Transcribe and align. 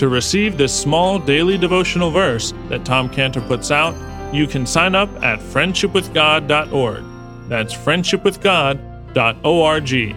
To 0.00 0.08
receive 0.08 0.56
this 0.56 0.72
small 0.72 1.18
daily 1.18 1.58
devotional 1.58 2.10
verse 2.10 2.54
that 2.70 2.86
Tom 2.86 3.10
Cantor 3.10 3.42
puts 3.42 3.70
out, 3.70 3.94
you 4.34 4.46
can 4.46 4.64
sign 4.64 4.94
up 4.94 5.10
at 5.22 5.40
friendshipwithgod.org. 5.40 7.04
That's 7.50 7.74
friendshipwithgod.org. 7.74 10.16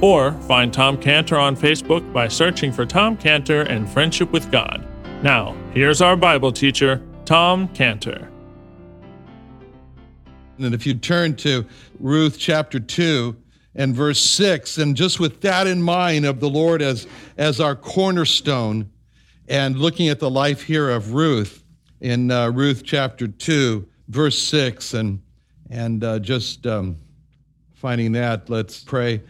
Or 0.00 0.32
find 0.46 0.72
Tom 0.72 0.96
Cantor 0.98 1.36
on 1.36 1.56
Facebook 1.56 2.12
by 2.12 2.28
searching 2.28 2.70
for 2.70 2.86
Tom 2.86 3.16
Cantor 3.16 3.62
and 3.62 3.90
Friendship 3.90 4.30
with 4.30 4.52
God. 4.52 4.86
Now, 5.24 5.56
here's 5.74 6.00
our 6.00 6.14
Bible 6.14 6.52
teacher, 6.52 7.02
Tom 7.24 7.66
Cantor. 7.70 8.30
And 10.58 10.72
if 10.72 10.86
you 10.86 10.94
turn 10.94 11.34
to 11.38 11.66
Ruth 11.98 12.38
chapter 12.38 12.78
2 12.78 13.34
and 13.74 13.96
verse 13.96 14.20
6, 14.20 14.78
and 14.78 14.96
just 14.96 15.18
with 15.18 15.40
that 15.40 15.66
in 15.66 15.82
mind 15.82 16.24
of 16.24 16.38
the 16.38 16.48
Lord 16.48 16.82
as, 16.82 17.08
as 17.36 17.60
our 17.60 17.74
cornerstone, 17.74 18.88
and 19.48 19.78
looking 19.78 20.08
at 20.08 20.20
the 20.20 20.30
life 20.30 20.62
here 20.62 20.90
of 20.90 21.14
Ruth 21.14 21.64
in 22.00 22.30
uh, 22.30 22.50
Ruth 22.50 22.82
chapter 22.84 23.26
2, 23.26 23.86
verse 24.08 24.38
6, 24.42 24.94
and, 24.94 25.22
and 25.70 26.04
uh, 26.04 26.18
just 26.18 26.66
um, 26.66 26.98
finding 27.74 28.12
that, 28.12 28.50
let's 28.50 28.84
pray. 28.84 29.22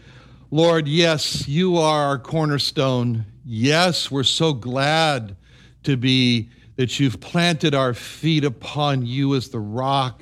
Lord, 0.51 0.87
yes, 0.87 1.47
you 1.47 1.77
are 1.77 2.03
our 2.03 2.19
cornerstone. 2.19 3.25
Yes, 3.45 4.11
we're 4.11 4.23
so 4.23 4.51
glad 4.51 5.37
to 5.83 5.95
be 5.95 6.49
that 6.75 6.99
you've 6.99 7.19
planted 7.21 7.73
our 7.73 7.93
feet 7.93 8.43
upon 8.43 9.05
you 9.05 9.35
as 9.35 9.49
the 9.49 9.59
rock, 9.59 10.21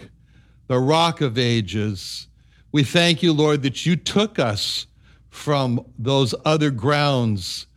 the 0.67 0.79
rock 0.79 1.21
of 1.21 1.37
ages. 1.37 2.27
We 2.71 2.83
thank 2.83 3.23
you, 3.23 3.33
Lord, 3.33 3.63
that 3.63 3.85
you 3.85 3.95
took 3.95 4.37
us 4.37 4.85
from 5.29 5.85
those 5.97 6.35
other 6.45 6.69
grounds 6.69 7.67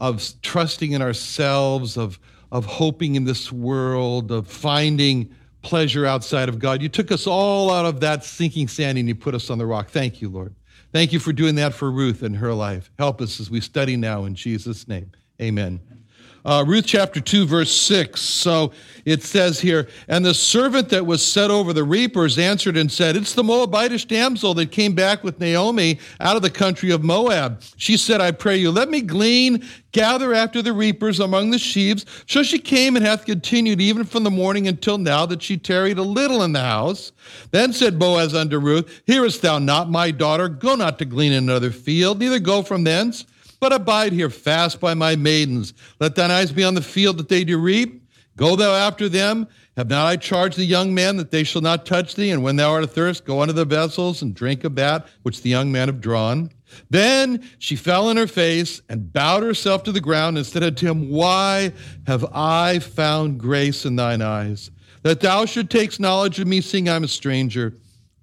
of 0.00 0.22
trusting 0.42 0.92
in 0.92 1.02
ourselves, 1.02 1.96
of, 1.96 2.18
of 2.52 2.64
hoping 2.64 3.14
in 3.14 3.24
this 3.24 3.52
world, 3.52 4.30
of 4.30 4.46
finding 4.46 5.34
pleasure 5.62 6.06
outside 6.06 6.48
of 6.48 6.58
God. 6.58 6.80
You 6.82 6.88
took 6.88 7.10
us 7.10 7.26
all 7.26 7.70
out 7.70 7.84
of 7.84 8.00
that 8.00 8.24
sinking 8.24 8.68
sand 8.68 8.98
and 8.98 9.08
you 9.08 9.14
put 9.14 9.34
us 9.34 9.50
on 9.50 9.58
the 9.58 9.66
rock. 9.66 9.90
Thank 9.90 10.20
you, 10.20 10.28
Lord. 10.28 10.54
Thank 10.92 11.12
you 11.12 11.18
for 11.18 11.32
doing 11.32 11.56
that 11.56 11.74
for 11.74 11.90
Ruth 11.90 12.22
and 12.22 12.36
her 12.36 12.54
life. 12.54 12.90
Help 12.98 13.20
us 13.20 13.40
as 13.40 13.50
we 13.50 13.60
study 13.60 13.96
now 13.96 14.24
in 14.24 14.34
Jesus' 14.34 14.88
name. 14.88 15.10
Amen. 15.40 15.80
Uh, 16.48 16.64
Ruth 16.66 16.86
chapter 16.86 17.20
2, 17.20 17.44
verse 17.44 17.70
6. 17.70 18.18
So 18.18 18.72
it 19.04 19.22
says 19.22 19.60
here, 19.60 19.86
And 20.08 20.24
the 20.24 20.32
servant 20.32 20.88
that 20.88 21.04
was 21.04 21.22
set 21.22 21.50
over 21.50 21.74
the 21.74 21.84
reapers 21.84 22.38
answered 22.38 22.78
and 22.78 22.90
said, 22.90 23.16
It's 23.16 23.34
the 23.34 23.42
Moabitish 23.42 24.08
damsel 24.08 24.54
that 24.54 24.72
came 24.72 24.94
back 24.94 25.22
with 25.22 25.40
Naomi 25.40 25.98
out 26.20 26.36
of 26.36 26.42
the 26.42 26.48
country 26.48 26.90
of 26.90 27.04
Moab. 27.04 27.60
She 27.76 27.98
said, 27.98 28.22
I 28.22 28.30
pray 28.30 28.56
you, 28.56 28.70
let 28.70 28.88
me 28.88 29.02
glean, 29.02 29.62
gather 29.92 30.32
after 30.32 30.62
the 30.62 30.72
reapers 30.72 31.20
among 31.20 31.50
the 31.50 31.58
sheaves. 31.58 32.06
So 32.26 32.42
she 32.42 32.58
came 32.58 32.96
and 32.96 33.04
hath 33.04 33.26
continued 33.26 33.82
even 33.82 34.04
from 34.04 34.24
the 34.24 34.30
morning 34.30 34.68
until 34.68 34.96
now 34.96 35.26
that 35.26 35.42
she 35.42 35.58
tarried 35.58 35.98
a 35.98 36.02
little 36.02 36.42
in 36.44 36.54
the 36.54 36.60
house. 36.60 37.12
Then 37.50 37.74
said 37.74 37.98
Boaz 37.98 38.34
unto 38.34 38.58
Ruth, 38.58 39.02
Hearest 39.04 39.42
thou 39.42 39.58
not, 39.58 39.90
my 39.90 40.10
daughter? 40.10 40.48
Go 40.48 40.76
not 40.76 40.98
to 41.00 41.04
glean 41.04 41.32
in 41.32 41.44
another 41.44 41.70
field, 41.70 42.20
neither 42.20 42.38
go 42.38 42.62
from 42.62 42.84
thence 42.84 43.26
but 43.60 43.72
abide 43.72 44.12
here 44.12 44.30
fast 44.30 44.80
by 44.80 44.94
my 44.94 45.16
maidens. 45.16 45.74
Let 46.00 46.14
thine 46.14 46.30
eyes 46.30 46.52
be 46.52 46.64
on 46.64 46.74
the 46.74 46.82
field 46.82 47.18
that 47.18 47.28
they 47.28 47.44
do 47.44 47.58
reap. 47.58 48.04
Go 48.36 48.54
thou 48.54 48.72
after 48.72 49.08
them. 49.08 49.48
Have 49.76 49.90
not 49.90 50.06
I 50.06 50.16
charged 50.16 50.56
the 50.56 50.64
young 50.64 50.94
man 50.94 51.16
that 51.16 51.30
they 51.30 51.44
shall 51.44 51.62
not 51.62 51.86
touch 51.86 52.14
thee? 52.14 52.30
And 52.30 52.42
when 52.42 52.56
thou 52.56 52.72
art 52.72 52.84
athirst, 52.84 53.24
go 53.24 53.42
unto 53.42 53.52
the 53.52 53.64
vessels 53.64 54.22
and 54.22 54.34
drink 54.34 54.64
of 54.64 54.76
that 54.76 55.06
which 55.22 55.42
the 55.42 55.50
young 55.50 55.72
men 55.72 55.88
have 55.88 56.00
drawn. 56.00 56.50
Then 56.90 57.48
she 57.58 57.76
fell 57.76 58.08
on 58.08 58.16
her 58.16 58.26
face 58.26 58.82
and 58.88 59.12
bowed 59.12 59.42
herself 59.42 59.82
to 59.84 59.92
the 59.92 60.00
ground 60.00 60.36
and 60.36 60.46
said 60.46 60.62
unto 60.62 60.86
him, 60.86 61.10
Why 61.10 61.72
have 62.06 62.24
I 62.32 62.78
found 62.78 63.38
grace 63.38 63.84
in 63.84 63.96
thine 63.96 64.22
eyes, 64.22 64.70
that 65.02 65.20
thou 65.20 65.44
should 65.44 65.70
take 65.70 65.98
knowledge 65.98 66.38
of 66.38 66.46
me, 66.46 66.60
seeing 66.60 66.88
I'm 66.88 67.04
a 67.04 67.08
stranger? 67.08 67.74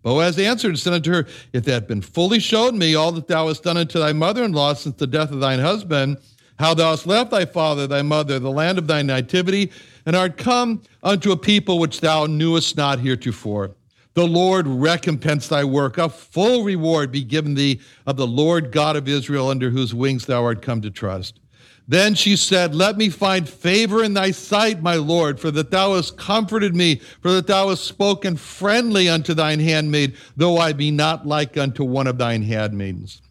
Boaz 0.06 0.38
answered 0.38 0.70
and 0.70 0.80
said 0.80 0.94
unto 0.94 1.12
her, 1.12 1.28
If 1.52 1.66
thou 1.66 1.74
had 1.74 1.88
been 1.88 2.04
fully 2.04 2.40
showed 2.40 2.76
me 2.76 2.94
all 2.94 3.12
that 3.14 3.28
thou 3.28 3.48
hast 3.48 3.64
done 3.64 3.76
unto 3.76 3.98
thy 3.98 4.14
mother 4.14 4.44
in 4.44 4.52
law 4.52 4.76
since 4.76 4.98
the 4.98 5.08
death 5.08 5.32
of 5.32 5.40
thine 5.40 5.58
husband, 5.58 6.20
how 6.60 6.76
thou 6.76 6.92
hast 6.92 7.08
left 7.08 7.32
thy 7.32 7.46
father, 7.46 7.88
thy 7.88 8.04
mother, 8.04 8.38
the 8.38 8.52
land 8.52 8.78
of 8.78 8.86
thy 8.86 9.02
nativity, 9.02 9.72
and 10.06 10.16
art 10.16 10.38
come 10.38 10.84
unto 11.02 11.32
a 11.32 11.38
people 11.38 11.80
which 11.80 12.02
thou 12.02 12.28
knewest 12.28 12.78
not 12.78 13.00
heretofore. 13.00 13.72
The 14.14 14.28
Lord 14.28 14.68
recompense 14.68 15.48
thy 15.48 15.64
work. 15.64 15.98
A 15.98 16.08
full 16.08 16.64
reward 16.64 17.12
be 17.12 17.24
given 17.24 17.56
thee 17.56 17.82
of 18.06 18.16
the 18.16 18.28
Lord 18.28 18.72
God 18.72 18.96
of 18.96 19.08
Israel, 19.08 19.50
under 19.50 19.72
whose 19.72 19.96
wings 19.96 20.28
thou 20.28 20.44
art 20.44 20.62
come 20.62 20.82
to 20.84 20.92
trust. 20.92 21.40
Then 21.88 22.16
she 22.16 22.36
said, 22.36 22.74
Let 22.74 22.98
me 22.98 23.10
find 23.10 23.48
favor 23.48 24.04
in 24.04 24.14
thy 24.14 24.32
sight, 24.32 24.82
my 24.82 24.96
Lord, 24.96 25.40
for 25.40 25.52
that 25.52 25.70
thou 25.70 25.96
hast 25.96 26.18
comforted 26.18 26.76
me, 26.76 27.02
for 27.22 27.32
that 27.34 27.48
thou 27.48 27.70
hast 27.70 27.84
spoken 27.84 28.38
friendly 28.38 29.08
unto 29.08 29.34
thine 29.34 29.60
handmaid, 29.60 30.16
though 30.36 30.58
I 30.58 30.74
be 30.74 30.90
not 30.90 31.28
like 31.28 31.58
unto 31.58 31.84
one 31.84 32.08
of 32.08 32.18
thine 32.18 32.42
handmaidens. 32.42 33.22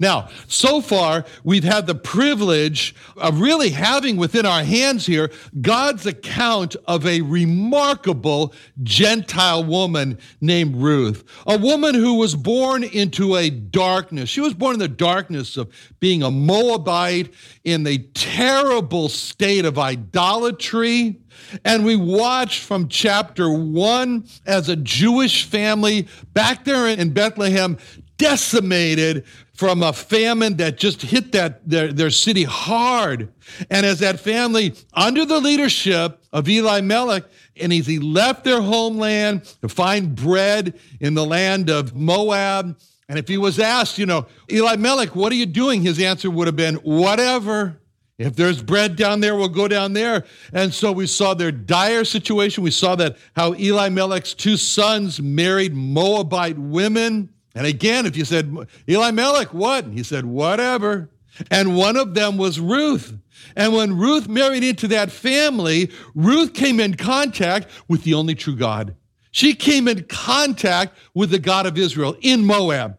Now, 0.00 0.30
so 0.48 0.80
far, 0.80 1.26
we've 1.44 1.62
had 1.62 1.86
the 1.86 1.94
privilege 1.94 2.94
of 3.18 3.38
really 3.38 3.68
having 3.68 4.16
within 4.16 4.46
our 4.46 4.64
hands 4.64 5.04
here 5.04 5.30
God's 5.60 6.06
account 6.06 6.74
of 6.86 7.06
a 7.06 7.20
remarkable 7.20 8.54
Gentile 8.82 9.62
woman 9.62 10.18
named 10.40 10.76
Ruth, 10.76 11.22
a 11.46 11.58
woman 11.58 11.94
who 11.94 12.14
was 12.14 12.34
born 12.34 12.82
into 12.82 13.36
a 13.36 13.50
darkness. 13.50 14.30
She 14.30 14.40
was 14.40 14.54
born 14.54 14.72
in 14.72 14.80
the 14.80 14.88
darkness 14.88 15.58
of 15.58 15.70
being 16.00 16.22
a 16.22 16.30
Moabite 16.30 17.34
in 17.64 17.84
the 17.84 17.98
terrible 18.14 19.10
state 19.10 19.66
of 19.66 19.78
idolatry. 19.78 21.20
And 21.64 21.84
we 21.84 21.96
watch 21.96 22.60
from 22.60 22.88
chapter 22.88 23.50
one 23.50 24.26
as 24.46 24.70
a 24.70 24.76
Jewish 24.76 25.44
family 25.44 26.08
back 26.32 26.64
there 26.64 26.86
in 26.86 27.12
Bethlehem 27.12 27.76
decimated 28.16 29.24
from 29.60 29.82
a 29.82 29.92
famine 29.92 30.56
that 30.56 30.78
just 30.78 31.02
hit 31.02 31.32
that 31.32 31.60
their, 31.68 31.92
their 31.92 32.08
city 32.08 32.44
hard. 32.44 33.30
And 33.68 33.84
as 33.84 33.98
that 33.98 34.18
family, 34.18 34.74
under 34.94 35.26
the 35.26 35.38
leadership 35.38 36.18
of 36.32 36.48
Elimelech, 36.48 37.24
and 37.60 37.70
as 37.70 37.86
he 37.86 37.98
left 37.98 38.44
their 38.44 38.62
homeland 38.62 39.44
to 39.60 39.68
find 39.68 40.14
bread 40.14 40.80
in 40.98 41.12
the 41.12 41.26
land 41.26 41.68
of 41.68 41.94
Moab, 41.94 42.80
and 43.06 43.18
if 43.18 43.28
he 43.28 43.36
was 43.36 43.58
asked, 43.58 43.98
you 43.98 44.06
know, 44.06 44.26
Elimelech, 44.48 45.14
what 45.14 45.30
are 45.30 45.36
you 45.36 45.44
doing? 45.44 45.82
His 45.82 46.00
answer 46.00 46.30
would 46.30 46.46
have 46.46 46.56
been, 46.56 46.76
whatever. 46.76 47.78
If 48.16 48.36
there's 48.36 48.62
bread 48.62 48.96
down 48.96 49.20
there, 49.20 49.36
we'll 49.36 49.48
go 49.48 49.68
down 49.68 49.92
there. 49.92 50.24
And 50.54 50.72
so 50.72 50.90
we 50.90 51.06
saw 51.06 51.34
their 51.34 51.52
dire 51.52 52.06
situation. 52.06 52.64
We 52.64 52.70
saw 52.70 52.96
that 52.96 53.18
how 53.36 53.52
Elimelech's 53.52 54.32
two 54.32 54.56
sons 54.56 55.20
married 55.20 55.74
Moabite 55.74 56.58
women. 56.58 57.28
And 57.54 57.66
again, 57.66 58.06
if 58.06 58.16
you 58.16 58.24
said, 58.24 58.54
Eli 58.88 59.08
Elimelech, 59.08 59.52
what? 59.52 59.86
he 59.86 60.02
said, 60.02 60.24
whatever. 60.24 61.10
And 61.50 61.76
one 61.76 61.96
of 61.96 62.14
them 62.14 62.36
was 62.36 62.60
Ruth. 62.60 63.14
And 63.56 63.72
when 63.72 63.96
Ruth 63.96 64.28
married 64.28 64.62
into 64.62 64.88
that 64.88 65.10
family, 65.10 65.90
Ruth 66.14 66.54
came 66.54 66.78
in 66.78 66.94
contact 66.94 67.68
with 67.88 68.04
the 68.04 68.14
only 68.14 68.34
true 68.34 68.56
God. 68.56 68.94
She 69.30 69.54
came 69.54 69.88
in 69.88 70.04
contact 70.04 70.96
with 71.14 71.30
the 71.30 71.38
God 71.38 71.66
of 71.66 71.78
Israel 71.78 72.16
in 72.20 72.44
Moab. 72.44 72.98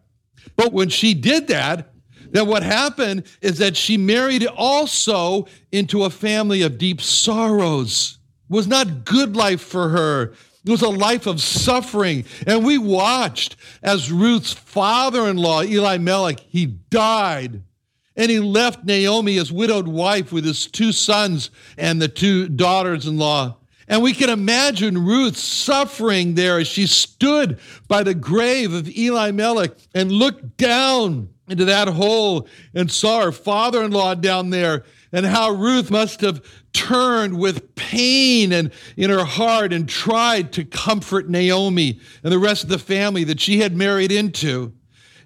But 0.56 0.72
when 0.72 0.88
she 0.88 1.14
did 1.14 1.48
that, 1.48 1.92
then 2.30 2.46
what 2.46 2.62
happened 2.62 3.24
is 3.42 3.58
that 3.58 3.76
she 3.76 3.96
married 3.96 4.46
also 4.46 5.46
into 5.70 6.04
a 6.04 6.10
family 6.10 6.62
of 6.62 6.78
deep 6.78 7.00
sorrows. 7.00 8.18
It 8.50 8.54
was 8.54 8.66
not 8.66 9.04
good 9.04 9.36
life 9.36 9.60
for 9.60 9.90
her. 9.90 10.32
It 10.64 10.70
was 10.70 10.82
a 10.82 10.88
life 10.88 11.26
of 11.26 11.40
suffering. 11.40 12.24
And 12.46 12.64
we 12.64 12.78
watched 12.78 13.56
as 13.82 14.12
Ruth's 14.12 14.52
father-in-law, 14.52 15.62
Elimelech, 15.62 16.40
he 16.40 16.66
died. 16.66 17.62
And 18.14 18.30
he 18.30 18.38
left 18.40 18.84
Naomi, 18.84 19.34
his 19.34 19.50
widowed 19.50 19.88
wife, 19.88 20.32
with 20.32 20.44
his 20.44 20.66
two 20.66 20.92
sons 20.92 21.50
and 21.76 22.00
the 22.00 22.08
two 22.08 22.48
daughters 22.48 23.06
in 23.06 23.18
law. 23.18 23.56
And 23.88 24.02
we 24.02 24.12
can 24.12 24.30
imagine 24.30 25.04
Ruth 25.04 25.36
suffering 25.36 26.34
there 26.34 26.58
as 26.58 26.68
she 26.68 26.86
stood 26.86 27.58
by 27.88 28.02
the 28.02 28.14
grave 28.14 28.72
of 28.72 28.88
Elimelech 28.88 29.72
and 29.94 30.12
looked 30.12 30.56
down 30.56 31.30
into 31.48 31.64
that 31.64 31.88
hole 31.88 32.46
and 32.74 32.90
saw 32.90 33.22
her 33.22 33.32
father 33.32 33.82
in 33.82 33.90
law 33.90 34.14
down 34.14 34.50
there, 34.50 34.84
and 35.12 35.26
how 35.26 35.50
Ruth 35.50 35.90
must 35.90 36.20
have 36.22 36.44
turned 36.72 37.38
with 37.38 37.74
pain 37.74 38.52
and 38.52 38.72
in 38.96 39.10
her 39.10 39.24
heart 39.24 39.72
and 39.72 39.88
tried 39.88 40.52
to 40.54 40.64
comfort 40.64 41.28
Naomi 41.28 42.00
and 42.22 42.32
the 42.32 42.38
rest 42.38 42.64
of 42.64 42.70
the 42.70 42.78
family 42.78 43.24
that 43.24 43.40
she 43.40 43.60
had 43.60 43.76
married 43.76 44.10
into. 44.10 44.72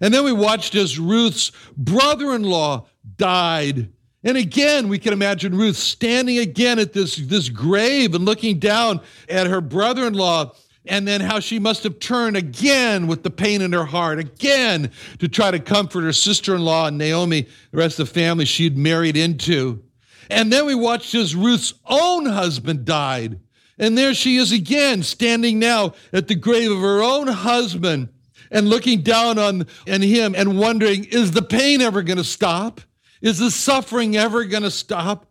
And 0.00 0.12
then 0.12 0.24
we 0.24 0.32
watched 0.32 0.74
as 0.74 0.98
Ruth's 0.98 1.52
brother 1.76 2.34
in 2.34 2.42
law 2.42 2.86
died. 3.16 3.92
And 4.24 4.36
again, 4.36 4.88
we 4.88 4.98
can 4.98 5.12
imagine 5.12 5.56
Ruth 5.56 5.76
standing 5.76 6.38
again 6.38 6.78
at 6.78 6.92
this, 6.92 7.16
this 7.16 7.48
grave 7.48 8.14
and 8.14 8.24
looking 8.24 8.58
down 8.58 9.00
at 9.28 9.46
her 9.46 9.60
brother 9.60 10.06
in 10.06 10.14
law 10.14 10.52
and 10.88 11.06
then 11.06 11.20
how 11.20 11.40
she 11.40 11.58
must 11.58 11.82
have 11.84 11.98
turned 11.98 12.36
again 12.36 13.06
with 13.06 13.22
the 13.22 13.30
pain 13.30 13.62
in 13.62 13.72
her 13.72 13.84
heart, 13.84 14.18
again 14.18 14.90
to 15.18 15.28
try 15.28 15.50
to 15.50 15.58
comfort 15.58 16.02
her 16.02 16.12
sister 16.12 16.54
in 16.54 16.62
law 16.62 16.86
and 16.86 16.98
Naomi, 16.98 17.42
the 17.70 17.78
rest 17.78 17.98
of 17.98 18.08
the 18.08 18.14
family 18.14 18.44
she'd 18.44 18.76
married 18.76 19.16
into. 19.16 19.82
And 20.30 20.52
then 20.52 20.66
we 20.66 20.74
watched 20.74 21.14
as 21.14 21.34
Ruth's 21.34 21.74
own 21.86 22.26
husband 22.26 22.84
died. 22.84 23.40
And 23.78 23.96
there 23.96 24.14
she 24.14 24.36
is 24.36 24.52
again, 24.52 25.02
standing 25.02 25.58
now 25.58 25.94
at 26.12 26.28
the 26.28 26.34
grave 26.34 26.70
of 26.70 26.80
her 26.80 27.02
own 27.02 27.28
husband 27.28 28.08
and 28.50 28.68
looking 28.68 29.02
down 29.02 29.38
on, 29.38 29.66
on 29.88 30.02
him 30.02 30.34
and 30.34 30.58
wondering, 30.58 31.04
is 31.04 31.32
the 31.32 31.42
pain 31.42 31.80
ever 31.82 32.02
going 32.02 32.16
to 32.16 32.24
stop? 32.24 32.80
Is 33.20 33.38
the 33.38 33.50
suffering 33.50 34.16
ever 34.16 34.44
going 34.44 34.62
to 34.62 34.70
stop? 34.70 35.26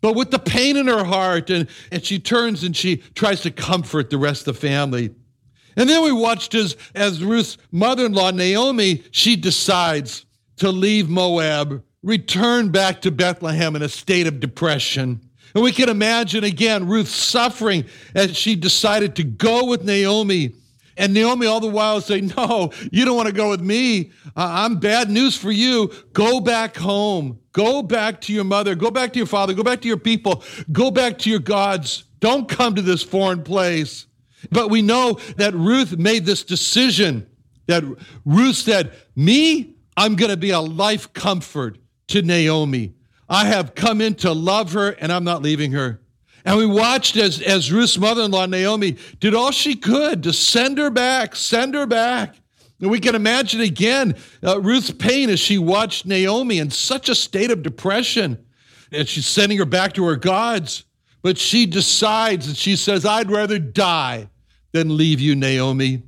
But 0.00 0.14
with 0.14 0.30
the 0.30 0.38
pain 0.38 0.76
in 0.76 0.86
her 0.86 1.04
heart, 1.04 1.50
and, 1.50 1.68
and 1.92 2.04
she 2.04 2.18
turns 2.18 2.64
and 2.64 2.76
she 2.76 2.98
tries 3.14 3.42
to 3.42 3.50
comfort 3.50 4.10
the 4.10 4.18
rest 4.18 4.48
of 4.48 4.54
the 4.54 4.60
family. 4.60 5.10
And 5.76 5.88
then 5.88 6.02
we 6.02 6.12
watched 6.12 6.54
as, 6.54 6.76
as 6.94 7.22
Ruth's 7.22 7.58
mother 7.70 8.06
in 8.06 8.12
law, 8.12 8.30
Naomi, 8.30 9.02
she 9.10 9.36
decides 9.36 10.24
to 10.56 10.70
leave 10.70 11.08
Moab, 11.08 11.82
return 12.02 12.70
back 12.70 13.02
to 13.02 13.10
Bethlehem 13.10 13.76
in 13.76 13.82
a 13.82 13.88
state 13.88 14.26
of 14.26 14.40
depression. 14.40 15.20
And 15.54 15.64
we 15.64 15.72
can 15.72 15.88
imagine 15.88 16.44
again 16.44 16.86
Ruth 16.86 17.08
suffering 17.08 17.84
as 18.14 18.36
she 18.36 18.56
decided 18.56 19.16
to 19.16 19.24
go 19.24 19.64
with 19.64 19.84
Naomi 19.84 20.54
and 21.00 21.14
Naomi 21.14 21.46
all 21.46 21.60
the 21.60 21.66
while 21.66 22.00
say, 22.02 22.20
No, 22.20 22.70
you 22.92 23.04
don't 23.04 23.16
want 23.16 23.28
to 23.28 23.34
go 23.34 23.50
with 23.50 23.62
me. 23.62 24.12
Uh, 24.26 24.30
I'm 24.36 24.76
bad 24.78 25.10
news 25.10 25.36
for 25.36 25.50
you. 25.50 25.90
Go 26.12 26.40
back 26.40 26.76
home. 26.76 27.40
Go 27.52 27.82
back 27.82 28.20
to 28.22 28.32
your 28.32 28.44
mother. 28.44 28.74
Go 28.74 28.90
back 28.90 29.14
to 29.14 29.18
your 29.18 29.26
father. 29.26 29.54
Go 29.54 29.62
back 29.64 29.80
to 29.80 29.88
your 29.88 29.96
people. 29.96 30.44
Go 30.70 30.90
back 30.90 31.18
to 31.20 31.30
your 31.30 31.40
gods. 31.40 32.04
Don't 32.20 32.48
come 32.48 32.74
to 32.74 32.82
this 32.82 33.02
foreign 33.02 33.42
place. 33.42 34.06
But 34.50 34.68
we 34.68 34.82
know 34.82 35.14
that 35.36 35.54
Ruth 35.54 35.96
made 35.96 36.26
this 36.26 36.44
decision 36.44 37.26
that 37.66 37.82
Ruth 38.26 38.56
said, 38.56 38.92
Me, 39.16 39.76
I'm 39.96 40.16
going 40.16 40.30
to 40.30 40.36
be 40.36 40.50
a 40.50 40.60
life 40.60 41.12
comfort 41.14 41.78
to 42.08 42.20
Naomi. 42.20 42.94
I 43.28 43.46
have 43.46 43.74
come 43.74 44.00
in 44.00 44.16
to 44.16 44.32
love 44.32 44.72
her 44.72 44.90
and 44.90 45.10
I'm 45.10 45.24
not 45.24 45.40
leaving 45.40 45.72
her. 45.72 46.00
And 46.44 46.56
we 46.56 46.66
watched 46.66 47.16
as, 47.16 47.40
as 47.42 47.70
Ruth's 47.70 47.98
mother 47.98 48.22
in 48.22 48.30
law, 48.30 48.46
Naomi, 48.46 48.96
did 49.18 49.34
all 49.34 49.50
she 49.50 49.74
could 49.74 50.22
to 50.22 50.32
send 50.32 50.78
her 50.78 50.90
back, 50.90 51.36
send 51.36 51.74
her 51.74 51.86
back. 51.86 52.36
And 52.80 52.90
we 52.90 53.00
can 53.00 53.14
imagine 53.14 53.60
again 53.60 54.16
uh, 54.42 54.60
Ruth's 54.60 54.90
pain 54.90 55.28
as 55.28 55.38
she 55.38 55.58
watched 55.58 56.06
Naomi 56.06 56.58
in 56.58 56.70
such 56.70 57.08
a 57.08 57.14
state 57.14 57.50
of 57.50 57.62
depression. 57.62 58.44
And 58.90 59.06
she's 59.06 59.26
sending 59.26 59.58
her 59.58 59.66
back 59.66 59.92
to 59.94 60.04
her 60.06 60.16
gods. 60.16 60.84
But 61.22 61.36
she 61.36 61.66
decides 61.66 62.46
and 62.46 62.56
she 62.56 62.76
says, 62.76 63.04
I'd 63.04 63.30
rather 63.30 63.58
die 63.58 64.30
than 64.72 64.96
leave 64.96 65.20
you, 65.20 65.36
Naomi. 65.36 66.02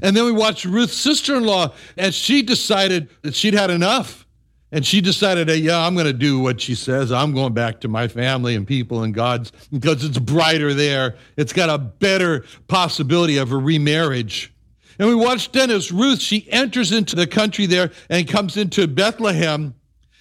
And 0.00 0.16
then 0.16 0.24
we 0.24 0.32
watched 0.32 0.64
Ruth's 0.64 0.96
sister 0.96 1.34
in 1.36 1.44
law 1.44 1.72
as 1.98 2.14
she 2.14 2.42
decided 2.42 3.10
that 3.22 3.34
she'd 3.34 3.54
had 3.54 3.70
enough. 3.70 4.26
And 4.74 4.86
she 4.86 5.02
decided, 5.02 5.50
yeah, 5.50 5.78
I'm 5.78 5.92
going 5.94 6.06
to 6.06 6.14
do 6.14 6.40
what 6.40 6.58
she 6.62 6.74
says. 6.74 7.12
I'm 7.12 7.34
going 7.34 7.52
back 7.52 7.82
to 7.82 7.88
my 7.88 8.08
family 8.08 8.54
and 8.54 8.66
people 8.66 9.02
and 9.02 9.12
God's 9.12 9.52
because 9.70 10.02
it's 10.02 10.18
brighter 10.18 10.72
there. 10.72 11.16
It's 11.36 11.52
got 11.52 11.68
a 11.68 11.76
better 11.76 12.46
possibility 12.68 13.36
of 13.36 13.52
a 13.52 13.56
remarriage. 13.56 14.52
And 14.98 15.08
we 15.08 15.14
watch 15.14 15.52
Dennis 15.52 15.92
Ruth. 15.92 16.20
She 16.20 16.50
enters 16.50 16.90
into 16.90 17.16
the 17.16 17.26
country 17.26 17.66
there 17.66 17.90
and 18.08 18.26
comes 18.26 18.56
into 18.56 18.88
Bethlehem. 18.88 19.74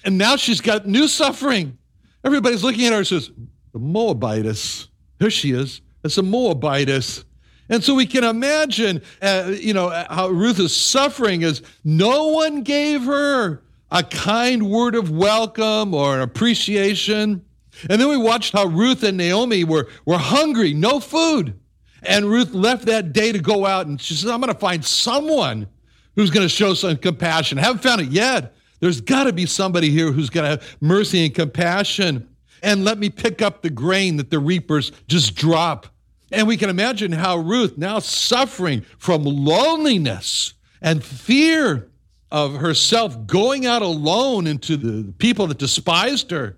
And 0.03 0.18
now 0.18 0.36
she's 0.36 0.59
got 0.59 0.86
new 0.86 1.07
suffering. 1.07 1.77
Everybody's 2.25 2.63
looking 2.63 2.86
at 2.86 2.92
her 2.92 3.00
and 3.00 3.07
says, 3.07 3.31
the 3.71 3.80
Moabitess. 3.80 4.89
Here 5.19 5.30
she 5.30 5.51
is. 5.51 5.81
It's 6.03 6.18
a 6.18 6.24
Moabitess. 6.24 7.24
And 7.69 7.81
so 7.81 7.95
we 7.95 8.06
can 8.06 8.25
imagine, 8.25 9.01
uh, 9.21 9.53
you 9.57 9.74
know, 9.74 9.89
how 10.09 10.27
Ruth 10.27 10.59
is 10.59 10.75
suffering 10.75 11.45
as 11.45 11.62
no 11.86 12.27
one 12.30 12.63
gave 12.63 13.06
her 13.06 13.62
a 13.91 14.03
kind 14.03 14.69
word 14.69 14.95
of 14.95 15.11
welcome 15.11 15.93
or 15.93 16.15
an 16.15 16.21
appreciation. 16.21 17.45
And 17.89 18.01
then 18.01 18.09
we 18.09 18.17
watched 18.17 18.53
how 18.53 18.65
Ruth 18.65 19.03
and 19.03 19.17
Naomi 19.17 19.63
were, 19.63 19.88
were 20.05 20.17
hungry, 20.17 20.73
no 20.73 20.99
food. 20.99 21.59
And 22.03 22.25
Ruth 22.25 22.53
left 22.53 22.85
that 22.85 23.13
day 23.13 23.31
to 23.31 23.39
go 23.39 23.65
out 23.65 23.88
and 23.88 24.01
she 24.01 24.15
says, 24.15 24.29
I'm 24.29 24.41
going 24.41 24.53
to 24.53 24.59
find 24.59 24.83
someone 24.83 25.67
who's 26.15 26.31
going 26.31 26.45
to 26.45 26.49
show 26.49 26.73
some 26.73 26.97
compassion. 26.97 27.59
I 27.59 27.63
haven't 27.63 27.83
found 27.83 28.01
it 28.01 28.10
yet. 28.10 28.55
There's 28.79 29.01
got 29.01 29.25
to 29.25 29.33
be 29.33 29.45
somebody 29.45 29.89
here 29.89 30.12
who's 30.12 30.29
going 30.29 30.45
to 30.45 30.50
have 30.50 30.77
mercy 30.81 31.25
and 31.25 31.36
compassion. 31.36 32.27
And 32.63 32.83
let 32.83 32.98
me 32.98 33.10
pick 33.10 33.41
up 33.41 33.62
the 33.62 33.69
grain 33.69 34.17
that 34.17 34.31
the 34.31 34.39
reapers 34.39 34.91
just 35.07 35.36
drop. 35.36 35.88
And 36.31 36.48
we 36.48 36.57
can 36.57 36.69
imagine 36.69 37.12
how 37.12 37.38
Ruth, 37.38 37.77
now 37.77 38.00
suffering 38.00 38.81
from 38.98 39.24
loneliness 39.24 40.53
and 40.81 41.03
fear, 41.03 41.90
of 42.31 42.55
herself 42.55 43.27
going 43.27 43.65
out 43.65 43.81
alone 43.81 44.47
into 44.47 44.77
the 44.77 45.11
people 45.13 45.47
that 45.47 45.57
despised 45.57 46.31
her. 46.31 46.57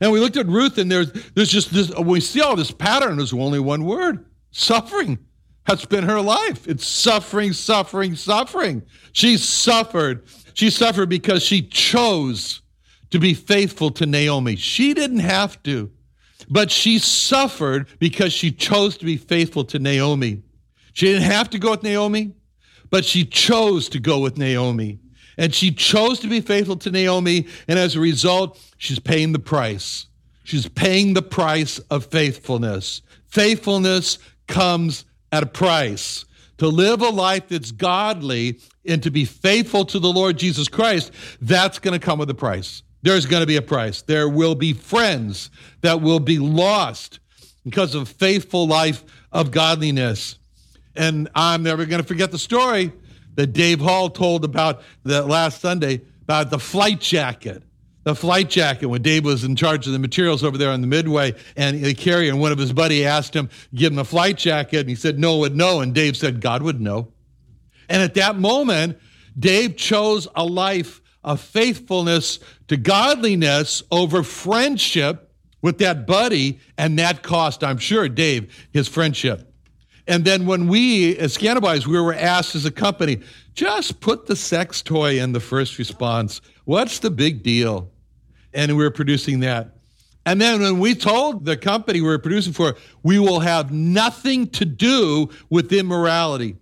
And 0.00 0.10
we 0.10 0.18
looked 0.18 0.36
at 0.36 0.46
Ruth, 0.46 0.78
and 0.78 0.90
there's, 0.90 1.12
there's 1.34 1.50
just 1.50 1.72
this, 1.72 1.94
we 1.94 2.20
see 2.20 2.40
all 2.40 2.56
this 2.56 2.72
pattern, 2.72 3.16
there's 3.16 3.32
only 3.32 3.60
one 3.60 3.84
word 3.84 4.24
suffering. 4.50 5.18
That's 5.66 5.84
been 5.86 6.04
her 6.04 6.20
life. 6.20 6.66
It's 6.66 6.86
suffering, 6.86 7.52
suffering, 7.52 8.16
suffering. 8.16 8.82
She 9.12 9.36
suffered. 9.36 10.24
She 10.54 10.70
suffered 10.70 11.08
because 11.08 11.42
she 11.42 11.62
chose 11.62 12.62
to 13.10 13.18
be 13.18 13.34
faithful 13.34 13.90
to 13.92 14.06
Naomi. 14.06 14.56
She 14.56 14.92
didn't 14.92 15.20
have 15.20 15.62
to, 15.62 15.90
but 16.48 16.70
she 16.70 16.98
suffered 16.98 17.86
because 18.00 18.32
she 18.32 18.50
chose 18.50 18.96
to 18.96 19.04
be 19.04 19.16
faithful 19.16 19.64
to 19.66 19.78
Naomi. 19.78 20.42
She 20.94 21.06
didn't 21.06 21.30
have 21.30 21.48
to 21.50 21.58
go 21.58 21.70
with 21.70 21.82
Naomi, 21.84 22.32
but 22.90 23.04
she 23.04 23.24
chose 23.24 23.88
to 23.90 24.00
go 24.00 24.18
with 24.18 24.36
Naomi. 24.36 24.98
And 25.38 25.54
she 25.54 25.70
chose 25.72 26.20
to 26.20 26.28
be 26.28 26.40
faithful 26.40 26.76
to 26.76 26.90
Naomi. 26.90 27.46
And 27.68 27.78
as 27.78 27.96
a 27.96 28.00
result, 28.00 28.60
she's 28.78 28.98
paying 28.98 29.32
the 29.32 29.38
price. 29.38 30.06
She's 30.44 30.68
paying 30.68 31.14
the 31.14 31.22
price 31.22 31.78
of 31.90 32.06
faithfulness. 32.06 33.02
Faithfulness 33.28 34.18
comes 34.48 35.04
at 35.30 35.42
a 35.42 35.46
price. 35.46 36.24
To 36.58 36.68
live 36.68 37.00
a 37.00 37.08
life 37.08 37.48
that's 37.48 37.72
godly 37.72 38.60
and 38.86 39.02
to 39.02 39.10
be 39.10 39.24
faithful 39.24 39.84
to 39.86 39.98
the 39.98 40.12
Lord 40.12 40.36
Jesus 40.36 40.68
Christ, 40.68 41.10
that's 41.40 41.78
going 41.78 41.98
to 41.98 42.04
come 42.04 42.18
with 42.18 42.30
a 42.30 42.34
price. 42.34 42.82
There's 43.02 43.26
going 43.26 43.40
to 43.40 43.46
be 43.46 43.56
a 43.56 43.62
price. 43.62 44.02
There 44.02 44.28
will 44.28 44.54
be 44.54 44.72
friends 44.72 45.50
that 45.80 46.00
will 46.00 46.20
be 46.20 46.38
lost 46.38 47.18
because 47.64 47.94
of 47.94 48.08
faithful 48.08 48.66
life 48.66 49.04
of 49.32 49.50
godliness. 49.50 50.36
And 50.94 51.28
I'm 51.34 51.62
never 51.62 51.86
going 51.86 52.02
to 52.02 52.06
forget 52.06 52.30
the 52.30 52.38
story 52.38 52.92
that 53.34 53.48
Dave 53.48 53.80
Hall 53.80 54.10
told 54.10 54.44
about 54.44 54.82
the 55.02 55.22
last 55.22 55.60
Sunday 55.60 56.02
about 56.22 56.50
the 56.50 56.58
flight 56.58 57.00
jacket 57.00 57.62
the 58.04 58.14
flight 58.14 58.50
jacket 58.50 58.86
when 58.86 59.02
Dave 59.02 59.24
was 59.24 59.44
in 59.44 59.54
charge 59.54 59.86
of 59.86 59.92
the 59.92 59.98
materials 59.98 60.42
over 60.42 60.58
there 60.58 60.70
on 60.70 60.80
the 60.80 60.86
Midway 60.86 61.34
and 61.56 61.82
the 61.82 61.94
carrier. 61.94 62.30
And 62.30 62.40
one 62.40 62.52
of 62.52 62.58
his 62.58 62.72
buddy 62.72 63.04
asked 63.04 63.34
him, 63.34 63.48
give 63.74 63.92
him 63.92 63.98
a 63.98 64.04
flight 64.04 64.38
jacket. 64.38 64.80
And 64.80 64.88
he 64.88 64.94
said, 64.94 65.18
no 65.18 65.38
would 65.38 65.54
know. 65.54 65.80
And 65.80 65.94
Dave 65.94 66.16
said, 66.16 66.40
God 66.40 66.62
would 66.62 66.80
know. 66.80 67.12
And 67.88 68.02
at 68.02 68.14
that 68.14 68.36
moment, 68.36 68.98
Dave 69.38 69.76
chose 69.76 70.26
a 70.34 70.44
life 70.44 71.00
of 71.22 71.40
faithfulness 71.40 72.40
to 72.68 72.76
godliness 72.76 73.82
over 73.90 74.22
friendship 74.22 75.32
with 75.60 75.78
that 75.78 76.06
buddy. 76.06 76.58
And 76.76 76.98
that 76.98 77.22
cost, 77.22 77.62
I'm 77.62 77.78
sure, 77.78 78.08
Dave, 78.08 78.52
his 78.72 78.88
friendship. 78.88 79.51
And 80.08 80.24
then 80.24 80.46
when 80.46 80.66
we, 80.66 81.16
as 81.18 81.36
Scantibodies, 81.36 81.86
we 81.86 82.00
were 82.00 82.14
asked 82.14 82.54
as 82.54 82.64
a 82.64 82.70
company, 82.70 83.20
just 83.54 84.00
put 84.00 84.26
the 84.26 84.34
sex 84.34 84.82
toy 84.82 85.20
in 85.20 85.32
the 85.32 85.40
first 85.40 85.78
response. 85.78 86.40
What's 86.64 86.98
the 86.98 87.10
big 87.10 87.42
deal? 87.42 87.90
And 88.52 88.76
we 88.76 88.82
were 88.82 88.90
producing 88.90 89.40
that. 89.40 89.76
And 90.24 90.40
then 90.40 90.60
when 90.60 90.78
we 90.78 90.94
told 90.94 91.44
the 91.44 91.56
company 91.56 92.00
we 92.00 92.08
were 92.08 92.18
producing 92.18 92.52
for, 92.52 92.76
we 93.02 93.18
will 93.18 93.40
have 93.40 93.72
nothing 93.72 94.48
to 94.50 94.64
do 94.64 95.28
with 95.50 95.72
immorality. 95.72 96.56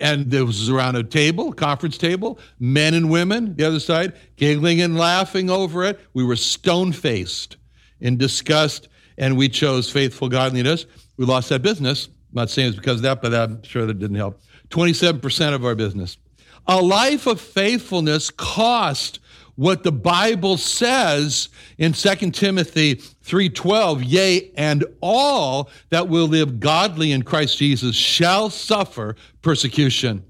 And 0.00 0.30
there 0.30 0.44
was 0.44 0.68
around 0.68 0.96
a 0.96 1.04
table, 1.04 1.52
conference 1.52 1.98
table, 1.98 2.38
men 2.58 2.94
and 2.94 3.10
women, 3.10 3.54
the 3.56 3.64
other 3.64 3.80
side, 3.80 4.14
giggling 4.36 4.80
and 4.80 4.98
laughing 4.98 5.50
over 5.50 5.84
it. 5.84 6.00
We 6.14 6.24
were 6.24 6.36
stone 6.36 6.92
faced 6.92 7.56
in 8.00 8.16
disgust, 8.16 8.88
and 9.16 9.36
we 9.36 9.48
chose 9.48 9.90
faithful 9.90 10.28
godliness. 10.28 10.86
We 11.16 11.26
lost 11.26 11.50
that 11.50 11.62
business. 11.62 12.08
Not 12.34 12.50
saying 12.50 12.68
it's 12.68 12.76
because 12.76 12.96
of 12.96 13.02
that, 13.02 13.22
but 13.22 13.32
I'm 13.32 13.62
sure 13.62 13.86
that 13.86 13.98
didn't 13.98 14.16
help. 14.16 14.40
27% 14.70 15.54
of 15.54 15.64
our 15.64 15.74
business. 15.74 16.18
A 16.66 16.80
life 16.80 17.26
of 17.26 17.40
faithfulness 17.40 18.30
cost 18.30 19.20
what 19.56 19.84
the 19.84 19.92
Bible 19.92 20.56
says 20.56 21.48
in 21.78 21.92
2 21.92 22.32
Timothy 22.32 22.94
3:12, 23.22 24.02
yea, 24.02 24.50
and 24.56 24.84
all 25.00 25.70
that 25.90 26.08
will 26.08 26.26
live 26.26 26.58
godly 26.58 27.12
in 27.12 27.22
Christ 27.22 27.58
Jesus 27.58 27.94
shall 27.94 28.50
suffer 28.50 29.14
persecution. 29.42 30.24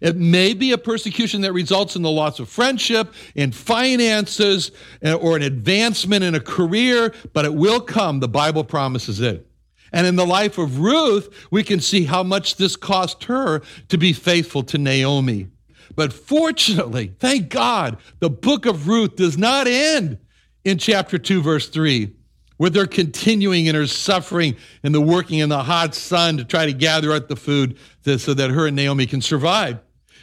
It 0.00 0.16
may 0.16 0.54
be 0.54 0.70
a 0.70 0.78
persecution 0.78 1.40
that 1.40 1.52
results 1.52 1.96
in 1.96 2.02
the 2.02 2.10
loss 2.10 2.38
of 2.38 2.48
friendship, 2.48 3.12
in 3.34 3.50
finances, 3.50 4.70
eh, 5.02 5.12
or 5.12 5.36
an 5.36 5.42
advancement 5.42 6.22
in 6.22 6.36
a 6.36 6.40
career, 6.40 7.12
but 7.32 7.44
it 7.44 7.54
will 7.54 7.80
come. 7.80 8.20
The 8.20 8.28
Bible 8.28 8.62
promises 8.62 9.20
it. 9.20 9.47
And 9.92 10.06
in 10.06 10.16
the 10.16 10.26
life 10.26 10.58
of 10.58 10.80
Ruth, 10.80 11.46
we 11.50 11.64
can 11.64 11.80
see 11.80 12.04
how 12.04 12.22
much 12.22 12.56
this 12.56 12.76
cost 12.76 13.24
her 13.24 13.62
to 13.88 13.98
be 13.98 14.12
faithful 14.12 14.62
to 14.64 14.78
Naomi. 14.78 15.48
But 15.96 16.12
fortunately, 16.12 17.14
thank 17.18 17.48
God, 17.48 17.98
the 18.20 18.30
book 18.30 18.66
of 18.66 18.86
Ruth 18.86 19.16
does 19.16 19.38
not 19.38 19.66
end 19.66 20.18
in 20.64 20.78
chapter 20.78 21.18
2, 21.18 21.42
verse 21.42 21.68
3, 21.68 22.12
where 22.58 22.70
they're 22.70 22.86
continuing 22.86 23.66
in 23.66 23.74
her 23.74 23.86
suffering 23.86 24.56
and 24.82 24.94
the 24.94 25.00
working 25.00 25.38
in 25.38 25.48
the 25.48 25.62
hot 25.62 25.94
sun 25.94 26.36
to 26.36 26.44
try 26.44 26.66
to 26.66 26.72
gather 26.72 27.12
up 27.12 27.28
the 27.28 27.36
food 27.36 27.78
so 28.04 28.34
that 28.34 28.50
her 28.50 28.66
and 28.66 28.76
Naomi 28.76 29.06
can 29.06 29.20
survive. 29.22 29.78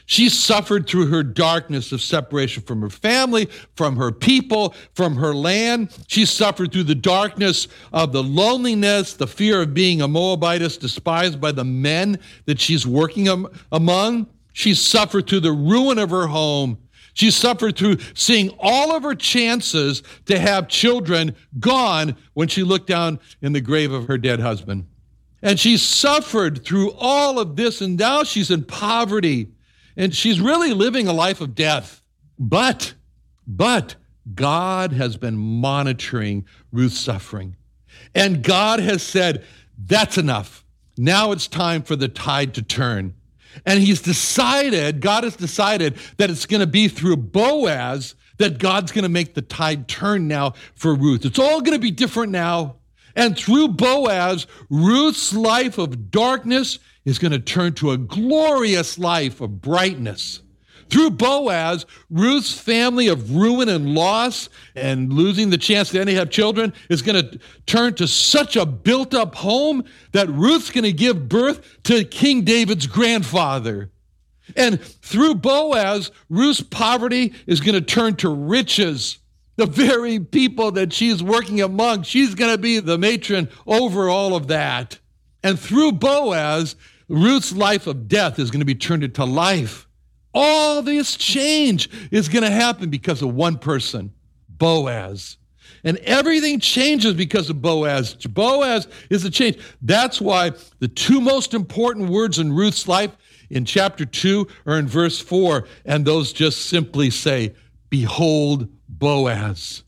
She 0.07 0.29
suffered 0.29 0.87
through 0.87 1.07
her 1.07 1.23
darkness 1.23 1.91
of 1.91 2.01
separation 2.01 2.61
from 2.63 2.81
her 2.81 2.89
family, 2.89 3.49
from 3.75 3.95
her 3.95 4.11
people, 4.11 4.75
from 4.93 5.15
her 5.15 5.33
land. 5.33 5.97
She 6.07 6.25
suffered 6.25 6.71
through 6.71 6.83
the 6.83 6.93
darkness 6.93 7.67
of 7.91 8.11
the 8.11 8.21
loneliness, 8.21 9.13
the 9.13 9.27
fear 9.27 9.63
of 9.63 9.73
being 9.73 10.01
a 10.01 10.07
Moabitess 10.07 10.77
despised 10.77 11.41
by 11.41 11.51
the 11.51 11.63
men 11.63 12.19
that 12.45 12.59
she's 12.59 12.85
working 12.85 13.47
among. 13.71 14.27
She 14.53 14.75
suffered 14.75 15.27
through 15.27 15.39
the 15.41 15.51
ruin 15.51 15.97
of 15.97 16.11
her 16.11 16.27
home. 16.27 16.77
She 17.13 17.31
suffered 17.31 17.75
through 17.75 17.97
seeing 18.13 18.51
all 18.59 18.95
of 18.95 19.03
her 19.03 19.15
chances 19.15 20.03
to 20.25 20.37
have 20.37 20.67
children 20.67 21.35
gone 21.59 22.15
when 22.33 22.47
she 22.47 22.61
looked 22.61 22.87
down 22.87 23.19
in 23.41 23.53
the 23.53 23.61
grave 23.61 23.91
of 23.91 24.07
her 24.07 24.17
dead 24.17 24.39
husband. 24.39 24.85
And 25.41 25.59
she 25.59 25.77
suffered 25.77 26.63
through 26.63 26.91
all 26.91 27.39
of 27.39 27.55
this, 27.55 27.81
and 27.81 27.97
now 27.97 28.23
she's 28.23 28.51
in 28.51 28.65
poverty 28.65 29.54
and 29.97 30.13
she's 30.13 30.39
really 30.41 30.73
living 30.73 31.07
a 31.07 31.13
life 31.13 31.41
of 31.41 31.55
death. 31.55 32.01
But, 32.37 32.93
but 33.47 33.95
God 34.33 34.91
has 34.93 35.17
been 35.17 35.37
monitoring 35.37 36.45
Ruth's 36.71 36.99
suffering. 36.99 37.55
And 38.13 38.43
God 38.43 38.79
has 38.79 39.03
said, 39.03 39.43
that's 39.77 40.17
enough. 40.17 40.65
Now 40.97 41.31
it's 41.31 41.47
time 41.47 41.83
for 41.83 41.95
the 41.95 42.07
tide 42.07 42.53
to 42.55 42.61
turn. 42.61 43.13
And 43.65 43.79
he's 43.79 44.01
decided, 44.01 45.01
God 45.01 45.23
has 45.23 45.35
decided 45.35 45.97
that 46.17 46.29
it's 46.29 46.45
going 46.45 46.61
to 46.61 46.67
be 46.67 46.87
through 46.87 47.17
Boaz 47.17 48.15
that 48.37 48.57
God's 48.57 48.91
going 48.91 49.03
to 49.03 49.09
make 49.09 49.33
the 49.33 49.41
tide 49.41 49.87
turn 49.87 50.27
now 50.27 50.53
for 50.73 50.93
Ruth. 50.93 51.25
It's 51.25 51.39
all 51.39 51.61
going 51.61 51.77
to 51.77 51.81
be 51.81 51.91
different 51.91 52.31
now. 52.31 52.75
And 53.15 53.37
through 53.37 53.69
Boaz, 53.69 54.45
Ruth's 54.69 55.33
life 55.33 55.77
of 55.77 56.11
darkness 56.11 56.79
is 57.05 57.19
going 57.19 57.31
to 57.31 57.39
turn 57.39 57.73
to 57.73 57.91
a 57.91 57.97
glorious 57.97 58.97
life 58.97 59.39
of 59.41 59.61
brightness. 59.61 60.41
Through 60.89 61.11
Boaz, 61.11 61.85
Ruth's 62.09 62.53
family 62.53 63.07
of 63.07 63.35
ruin 63.35 63.69
and 63.69 63.95
loss 63.95 64.49
and 64.75 65.11
losing 65.11 65.49
the 65.49 65.57
chance 65.57 65.89
to 65.89 65.99
any 65.99 66.13
have 66.13 66.29
children 66.29 66.73
is 66.89 67.01
going 67.01 67.23
to 67.23 67.39
turn 67.65 67.95
to 67.95 68.07
such 68.07 68.55
a 68.55 68.65
built 68.65 69.13
up 69.13 69.35
home 69.35 69.83
that 70.11 70.29
Ruth's 70.29 70.69
going 70.69 70.83
to 70.83 70.93
give 70.93 71.27
birth 71.27 71.83
to 71.83 72.03
King 72.03 72.43
David's 72.43 72.85
grandfather. 72.85 73.91
And 74.55 74.79
through 74.79 75.35
Boaz, 75.35 76.11
Ruth's 76.29 76.61
poverty 76.61 77.33
is 77.47 77.61
going 77.61 77.75
to 77.75 77.81
turn 77.81 78.15
to 78.17 78.29
riches. 78.29 79.17
The 79.55 79.65
very 79.65 80.19
people 80.19 80.71
that 80.73 80.93
she's 80.93 81.23
working 81.23 81.61
among, 81.61 82.03
she's 82.03 82.35
going 82.35 82.51
to 82.51 82.57
be 82.57 82.79
the 82.79 82.97
matron 82.97 83.49
over 83.65 84.07
all 84.07 84.35
of 84.35 84.47
that. 84.47 84.99
And 85.41 85.57
through 85.59 85.93
Boaz, 85.93 86.75
Ruth's 87.07 87.53
life 87.53 87.87
of 87.87 88.07
death 88.07 88.39
is 88.39 88.51
going 88.51 88.59
to 88.59 88.65
be 88.65 88.75
turned 88.75 89.03
into 89.03 89.25
life. 89.25 89.87
All 90.33 90.81
this 90.81 91.15
change 91.15 91.89
is 92.11 92.27
going 92.27 92.43
to 92.43 92.51
happen 92.51 92.89
because 92.89 93.21
of 93.21 93.33
one 93.33 93.57
person, 93.57 94.13
Boaz. 94.49 95.37
And 95.83 95.97
everything 95.99 96.59
changes 96.59 97.13
because 97.13 97.49
of 97.49 97.61
Boaz. 97.61 98.15
Boaz 98.15 98.87
is 99.09 99.23
the 99.23 99.29
change. 99.29 99.59
That's 99.81 100.19
why 100.19 100.51
the 100.79 100.87
two 100.87 101.21
most 101.21 101.53
important 101.53 102.09
words 102.09 102.39
in 102.39 102.51
Ruth's 102.51 102.87
life 102.87 103.15
in 103.49 103.65
chapter 103.65 104.05
2 104.05 104.47
are 104.65 104.79
in 104.79 104.87
verse 104.87 105.19
4. 105.19 105.67
And 105.85 106.03
those 106.03 106.33
just 106.33 106.65
simply 106.65 107.11
say, 107.11 107.53
Behold 107.89 108.67
Boaz. 108.89 109.83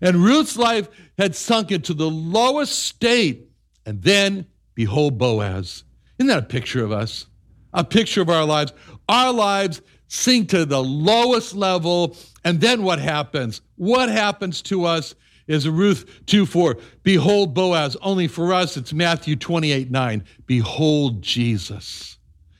And 0.00 0.16
Ruth's 0.16 0.56
life 0.56 0.88
had 1.16 1.34
sunk 1.34 1.70
into 1.70 1.94
the 1.94 2.10
lowest 2.10 2.80
state. 2.80 3.48
And 3.86 4.02
then, 4.02 4.46
behold 4.74 5.16
Boaz. 5.16 5.84
Isn't 6.18 6.28
that 6.28 6.38
a 6.38 6.46
picture 6.46 6.84
of 6.84 6.92
us? 6.92 7.26
A 7.72 7.84
picture 7.84 8.22
of 8.22 8.30
our 8.30 8.44
lives. 8.44 8.72
Our 9.08 9.32
lives 9.32 9.82
sink 10.08 10.50
to 10.50 10.64
the 10.64 10.82
lowest 10.82 11.54
level. 11.54 12.16
And 12.44 12.60
then 12.60 12.82
what 12.82 12.98
happens? 12.98 13.60
What 13.76 14.08
happens 14.08 14.62
to 14.62 14.84
us 14.84 15.14
is 15.46 15.68
Ruth 15.68 16.22
2 16.26 16.46
4. 16.46 16.76
Behold 17.02 17.54
Boaz. 17.54 17.96
Only 18.02 18.28
for 18.28 18.52
us, 18.52 18.76
it's 18.76 18.92
Matthew 18.92 19.36
28 19.36 19.90
9. 19.90 20.24
Behold 20.46 21.22
Jesus. 21.22 22.18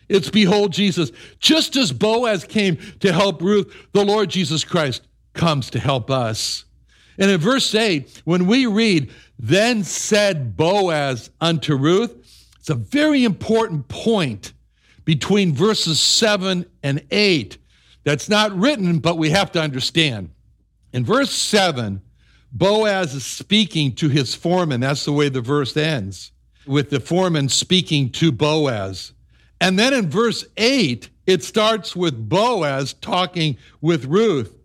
It's 0.08 0.30
behold 0.30 0.72
Jesus. 0.72 1.10
Just 1.40 1.76
as 1.76 1.92
Boaz 1.92 2.44
came 2.44 2.76
to 3.00 3.12
help 3.12 3.42
Ruth, 3.42 3.74
the 3.92 4.04
Lord 4.04 4.30
Jesus 4.30 4.62
Christ 4.62 5.02
comes 5.32 5.70
to 5.70 5.80
help 5.80 6.10
us. 6.10 6.64
And 7.18 7.30
in 7.30 7.40
verse 7.40 7.74
8, 7.74 8.22
when 8.24 8.46
we 8.46 8.66
read, 8.66 9.12
Then 9.38 9.82
said 9.82 10.56
Boaz 10.56 11.30
unto 11.40 11.74
Ruth, 11.74 12.25
it's 12.66 12.70
a 12.72 12.74
very 12.74 13.22
important 13.22 13.86
point 13.86 14.52
between 15.04 15.54
verses 15.54 16.00
7 16.00 16.66
and 16.82 17.00
8 17.12 17.58
that's 18.02 18.28
not 18.28 18.58
written, 18.58 18.98
but 18.98 19.18
we 19.18 19.30
have 19.30 19.52
to 19.52 19.62
understand. 19.62 20.30
In 20.92 21.04
verse 21.04 21.30
7, 21.30 22.02
Boaz 22.50 23.14
is 23.14 23.24
speaking 23.24 23.94
to 23.94 24.08
his 24.08 24.34
foreman. 24.34 24.80
That's 24.80 25.04
the 25.04 25.12
way 25.12 25.28
the 25.28 25.40
verse 25.40 25.76
ends, 25.76 26.32
with 26.66 26.90
the 26.90 26.98
foreman 26.98 27.48
speaking 27.50 28.10
to 28.10 28.32
Boaz. 28.32 29.12
And 29.60 29.78
then 29.78 29.94
in 29.94 30.10
verse 30.10 30.44
8, 30.56 31.08
it 31.24 31.44
starts 31.44 31.94
with 31.94 32.28
Boaz 32.28 32.94
talking 32.94 33.58
with 33.80 34.06
Ruth. 34.06 34.58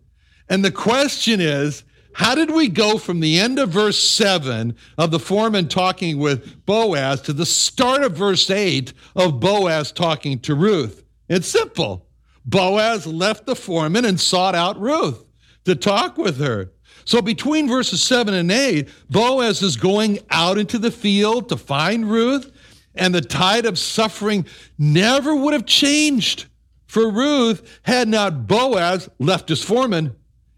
And 0.48 0.64
the 0.64 0.72
question 0.72 1.40
is 1.40 1.84
how 2.14 2.34
did 2.34 2.50
we 2.50 2.68
go 2.68 2.98
from 2.98 3.20
the 3.20 3.38
end 3.38 3.58
of 3.58 3.70
verse 3.70 3.98
7 3.98 4.76
of 4.98 5.10
the 5.10 5.18
foreman 5.18 5.68
talking 5.68 6.18
with 6.18 6.64
Boaz 6.66 7.20
to 7.22 7.32
the 7.32 7.46
start 7.46 8.02
of 8.02 8.16
verse 8.16 8.50
8 8.50 8.92
of 9.16 9.40
Boaz 9.40 9.92
talking 9.92 10.38
to 10.40 10.54
Ruth? 10.54 11.04
It's 11.28 11.48
simple. 11.48 12.06
Boaz 12.44 13.06
left 13.06 13.46
the 13.46 13.56
foreman 13.56 14.04
and 14.04 14.20
sought 14.20 14.54
out 14.54 14.80
Ruth 14.80 15.24
to 15.64 15.74
talk 15.74 16.18
with 16.18 16.38
her. 16.38 16.72
So 17.04 17.22
between 17.22 17.68
verses 17.68 18.02
7 18.02 18.34
and 18.34 18.50
8, 18.50 18.88
Boaz 19.10 19.62
is 19.62 19.76
going 19.76 20.18
out 20.30 20.58
into 20.58 20.78
the 20.78 20.90
field 20.90 21.48
to 21.48 21.56
find 21.56 22.10
Ruth, 22.10 22.50
and 22.94 23.14
the 23.14 23.20
tide 23.20 23.66
of 23.66 23.78
suffering 23.78 24.46
never 24.78 25.34
would 25.34 25.52
have 25.52 25.66
changed 25.66 26.46
for 26.92 27.10
Ruth 27.10 27.80
had 27.84 28.06
not 28.06 28.46
Boaz 28.46 29.08
left 29.18 29.48
his 29.48 29.64
foreman 29.64 30.14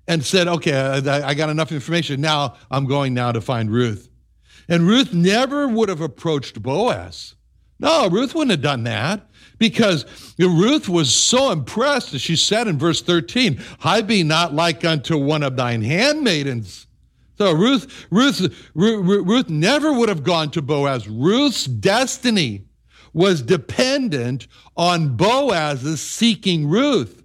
and 0.06 0.24
said, 0.24 0.48
okay, 0.48 0.74
I, 0.74 1.28
I 1.28 1.34
got 1.34 1.50
enough 1.50 1.72
information. 1.72 2.20
Now 2.20 2.56
I'm 2.70 2.86
going 2.86 3.14
now 3.14 3.32
to 3.32 3.40
find 3.40 3.70
Ruth. 3.70 4.08
And 4.68 4.86
Ruth 4.86 5.12
never 5.12 5.68
would 5.68 5.88
have 5.88 6.00
approached 6.00 6.62
Boaz. 6.62 7.34
No, 7.78 8.08
Ruth 8.08 8.34
wouldn't 8.34 8.52
have 8.52 8.62
done 8.62 8.84
that 8.84 9.28
because 9.58 10.04
Ruth 10.38 10.88
was 10.88 11.14
so 11.14 11.50
impressed, 11.50 12.14
as 12.14 12.22
she 12.22 12.36
said 12.36 12.68
in 12.68 12.78
verse 12.78 13.02
13, 13.02 13.60
I 13.82 14.00
be 14.00 14.22
not 14.22 14.54
like 14.54 14.84
unto 14.84 15.18
one 15.18 15.42
of 15.42 15.56
thine 15.56 15.82
handmaidens. 15.82 16.86
So 17.36 17.52
Ruth, 17.52 18.06
Ruth, 18.10 18.54
Ruth 18.74 19.48
never 19.48 19.92
would 19.92 20.08
have 20.08 20.22
gone 20.22 20.50
to 20.52 20.62
Boaz. 20.62 21.08
Ruth's 21.08 21.64
destiny 21.64 22.64
was 23.12 23.42
dependent 23.42 24.46
on 24.76 25.16
Boaz's 25.16 26.00
seeking 26.00 26.68
Ruth. 26.68 27.23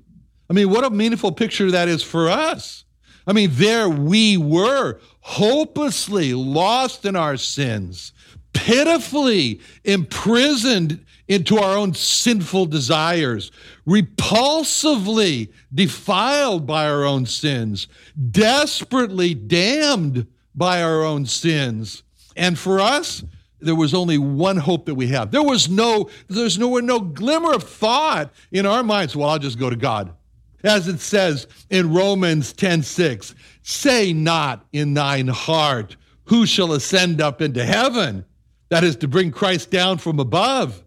I 0.50 0.54
mean, 0.54 0.70
what 0.70 0.84
a 0.84 0.90
meaningful 0.90 1.32
picture 1.32 1.70
that 1.72 1.88
is 1.88 2.02
for 2.02 2.30
us. 2.30 2.86
I 3.28 3.34
mean, 3.34 3.52
there 3.54 3.88
we 3.88 4.38
were, 4.38 5.00
hopelessly 5.22 6.34
lost 6.34 7.06
in 7.06 7.16
our 7.16 7.38
sins, 7.38 8.14
pitifully 8.54 9.62
imprisoned 9.84 11.06
into 11.28 11.60
our 11.60 11.78
own 11.78 11.94
sinful 11.94 12.66
desires, 12.66 13.52
repulsively 13.88 15.54
defiled 15.72 16.66
by 16.66 16.90
our 16.90 17.06
own 17.06 17.28
sins, 17.28 17.88
desperately 18.32 19.36
damned 19.36 20.26
by 20.56 20.82
our 20.82 21.04
own 21.04 21.28
sins. 21.28 22.02
And 22.36 22.58
for 22.58 22.80
us, 22.80 23.24
there 23.60 23.76
was 23.76 23.94
only 23.94 24.18
one 24.18 24.58
hope 24.58 24.88
that 24.88 24.96
we 24.96 25.08
have. 25.08 25.30
There 25.30 25.44
was 25.44 25.70
no, 25.70 26.10
there's 26.28 26.58
no, 26.58 26.78
no 26.78 27.00
glimmer 27.00 27.54
of 27.54 27.64
thought 27.64 28.32
in 28.52 28.66
our 28.66 28.82
minds. 28.82 29.16
Well, 29.16 29.30
I'll 29.30 29.38
just 29.38 29.60
go 29.60 29.70
to 29.70 29.76
God. 29.76 30.16
As 30.64 30.88
it 30.88 31.00
says 31.00 31.48
in 31.70 31.94
Romans 31.94 32.54
10 32.54 32.84
6, 32.84 33.36
say 33.62 34.14
not 34.14 34.66
in 34.74 34.94
thine 34.94 35.28
heart, 35.28 35.96
who 36.26 36.46
shall 36.46 36.74
ascend 36.74 37.22
up 37.22 37.42
into 37.42 37.64
heaven? 37.66 38.26
That 38.70 38.84
is 38.84 38.98
to 38.98 39.08
bring 39.08 39.32
Christ 39.32 39.72
down 39.72 39.98
from 39.98 40.20
above. 40.20 40.84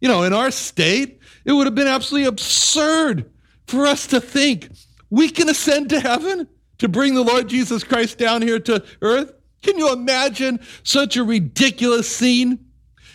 You 0.00 0.08
know, 0.08 0.22
in 0.22 0.32
our 0.32 0.50
state, 0.50 1.20
it 1.44 1.52
would 1.52 1.66
have 1.66 1.74
been 1.74 1.86
absolutely 1.86 2.28
absurd 2.28 3.30
for 3.66 3.86
us 3.86 4.06
to 4.08 4.20
think 4.20 4.70
we 5.10 5.28
can 5.28 5.48
ascend 5.48 5.90
to 5.90 6.00
heaven 6.00 6.48
to 6.78 6.88
bring 6.88 7.14
the 7.14 7.22
Lord 7.22 7.48
Jesus 7.48 7.84
Christ 7.84 8.18
down 8.18 8.42
here 8.42 8.58
to 8.60 8.82
earth. 9.02 9.32
Can 9.62 9.78
you 9.78 9.92
imagine 9.92 10.60
such 10.82 11.16
a 11.16 11.24
ridiculous 11.24 12.14
scene 12.14 12.58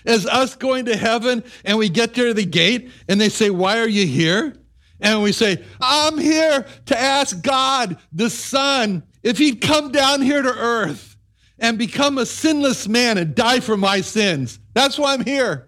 as 0.05 0.27
us 0.27 0.55
going 0.55 0.85
to 0.85 0.95
heaven 0.95 1.43
and 1.63 1.77
we 1.77 1.89
get 1.89 2.13
there 2.13 2.27
to 2.27 2.33
the 2.33 2.45
gate 2.45 2.91
and 3.07 3.19
they 3.19 3.29
say, 3.29 3.49
Why 3.49 3.79
are 3.79 3.87
you 3.87 4.05
here? 4.05 4.55
And 5.01 5.21
we 5.21 5.31
say, 5.31 5.63
I'm 5.81 6.17
here 6.17 6.65
to 6.85 6.97
ask 6.97 7.41
God, 7.41 7.97
the 8.13 8.29
Son, 8.29 9.03
if 9.23 9.37
He'd 9.37 9.61
come 9.61 9.91
down 9.91 10.21
here 10.21 10.41
to 10.41 10.49
earth 10.49 11.17
and 11.59 11.77
become 11.77 12.17
a 12.17 12.25
sinless 12.25 12.87
man 12.87 13.17
and 13.17 13.35
die 13.35 13.59
for 13.59 13.77
my 13.77 14.01
sins. 14.01 14.59
That's 14.73 14.97
why 14.97 15.13
I'm 15.13 15.23
here. 15.23 15.67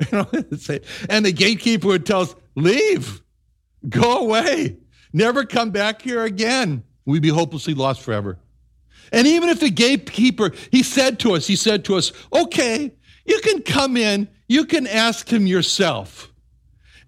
and 0.10 1.24
the 1.24 1.32
gatekeeper 1.32 1.88
would 1.88 2.06
tell 2.06 2.22
us, 2.22 2.34
Leave, 2.54 3.22
go 3.88 4.18
away, 4.18 4.78
never 5.12 5.44
come 5.44 5.70
back 5.70 6.02
here 6.02 6.24
again. 6.24 6.82
We'd 7.04 7.22
be 7.22 7.28
hopelessly 7.28 7.74
lost 7.74 8.02
forever. 8.02 8.38
And 9.12 9.26
even 9.26 9.48
if 9.48 9.60
the 9.60 9.70
gatekeeper, 9.70 10.52
he 10.70 10.82
said 10.82 11.18
to 11.20 11.34
us, 11.34 11.46
he 11.46 11.56
said 11.56 11.84
to 11.86 11.96
us, 11.96 12.12
okay, 12.32 12.92
you 13.24 13.40
can 13.40 13.62
come 13.62 13.96
in, 13.96 14.28
you 14.48 14.64
can 14.64 14.86
ask 14.86 15.32
him 15.32 15.46
yourself. 15.46 16.32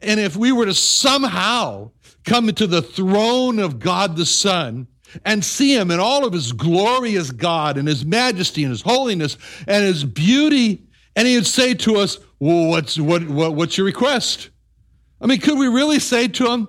And 0.03 0.19
if 0.19 0.37
we 0.37 0.53
were 0.53 0.67
to 0.67 0.75
somehow 0.75 1.91
come 2.25 2.49
into 2.49 2.67
the 2.67 2.83
throne 2.83 3.59
of 3.59 3.79
God 3.79 4.17
the 4.17 4.27
Son 4.27 4.87
and 5.25 5.45
see 5.45 5.75
him 5.75 5.91
in 5.91 6.01
all 6.01 6.25
of 6.25 6.33
his 6.33 6.53
glory 6.53 7.17
as 7.17 7.31
God 7.31 7.77
and 7.77 7.89
his 7.89 8.05
majesty 8.05 8.63
and 8.63 8.71
his 8.71 8.83
holiness 8.83 9.37
and 9.67 9.85
his 9.85 10.05
beauty, 10.05 10.85
and 11.17 11.27
he 11.27 11.37
would 11.37 11.47
say 11.47 11.75
to 11.75 11.97
us, 11.97 12.19
Well, 12.39 12.69
what's, 12.69 12.99
what, 12.99 13.29
what, 13.29 13.55
what's 13.55 13.77
your 13.77 13.87
request? 13.87 14.51
I 15.21 15.27
mean, 15.27 15.41
could 15.41 15.59
we 15.59 15.69
really 15.69 15.99
say 15.99 16.29
to 16.29 16.51
him, 16.51 16.69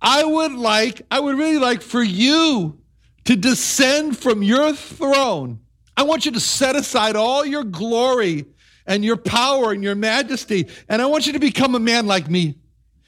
I 0.00 0.24
would 0.24 0.52
like, 0.52 1.02
I 1.10 1.20
would 1.20 1.36
really 1.36 1.58
like 1.58 1.82
for 1.82 2.02
you 2.02 2.78
to 3.24 3.36
descend 3.36 4.16
from 4.16 4.42
your 4.42 4.72
throne. 4.72 5.60
I 5.96 6.04
want 6.04 6.24
you 6.24 6.32
to 6.32 6.40
set 6.40 6.76
aside 6.76 7.16
all 7.16 7.44
your 7.44 7.64
glory 7.64 8.46
and 8.88 9.04
your 9.04 9.16
power 9.16 9.70
and 9.70 9.84
your 9.84 9.94
majesty. 9.94 10.66
And 10.88 11.00
I 11.00 11.06
want 11.06 11.28
you 11.28 11.34
to 11.34 11.38
become 11.38 11.76
a 11.76 11.78
man 11.80 12.06
like 12.06 12.28
me. 12.28 12.58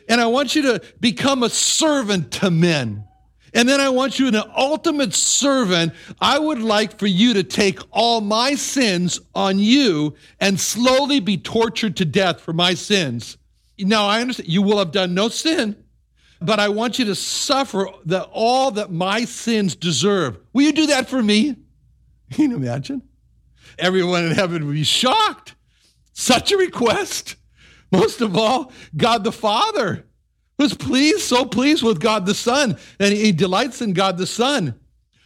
And 0.08 0.20
I 0.20 0.26
want 0.26 0.54
you 0.54 0.62
to 0.62 0.82
become 1.00 1.42
a 1.42 1.50
servant 1.50 2.30
to 2.34 2.50
men. 2.50 3.04
And 3.52 3.68
then 3.68 3.80
I 3.80 3.88
want 3.88 4.20
you, 4.20 4.28
an 4.28 4.36
ultimate 4.56 5.12
servant. 5.12 5.92
I 6.20 6.38
would 6.38 6.62
like 6.62 7.00
for 7.00 7.08
you 7.08 7.34
to 7.34 7.42
take 7.42 7.80
all 7.90 8.20
my 8.20 8.54
sins 8.54 9.20
on 9.34 9.58
you 9.58 10.14
and 10.38 10.60
slowly 10.60 11.18
be 11.18 11.36
tortured 11.36 11.96
to 11.96 12.04
death 12.04 12.40
for 12.40 12.52
my 12.52 12.74
sins. 12.74 13.36
Now, 13.76 14.06
I 14.06 14.20
understand 14.20 14.48
you 14.48 14.62
will 14.62 14.78
have 14.78 14.92
done 14.92 15.14
no 15.14 15.28
sin 15.28 15.74
but 16.40 16.58
I 16.58 16.68
want 16.70 16.98
you 16.98 17.04
to 17.06 17.14
suffer 17.14 17.86
the, 18.04 18.22
all 18.22 18.70
that 18.72 18.90
my 18.90 19.24
sins 19.24 19.76
deserve. 19.76 20.38
Will 20.52 20.62
you 20.62 20.72
do 20.72 20.86
that 20.86 21.08
for 21.08 21.22
me? 21.22 21.56
Can 22.30 22.50
you 22.50 22.56
imagine? 22.56 23.02
Everyone 23.78 24.24
in 24.24 24.32
heaven 24.32 24.66
would 24.66 24.74
be 24.74 24.84
shocked. 24.84 25.54
Such 26.20 26.52
a 26.52 26.58
request. 26.58 27.36
Most 27.90 28.20
of 28.20 28.36
all, 28.36 28.72
God 28.94 29.24
the 29.24 29.32
Father 29.32 30.04
was 30.58 30.74
pleased, 30.74 31.20
so 31.20 31.46
pleased 31.46 31.82
with 31.82 31.98
God 31.98 32.26
the 32.26 32.34
Son, 32.34 32.76
and 33.00 33.14
he 33.14 33.32
delights 33.32 33.80
in 33.80 33.94
God 33.94 34.18
the 34.18 34.26
Son. 34.26 34.78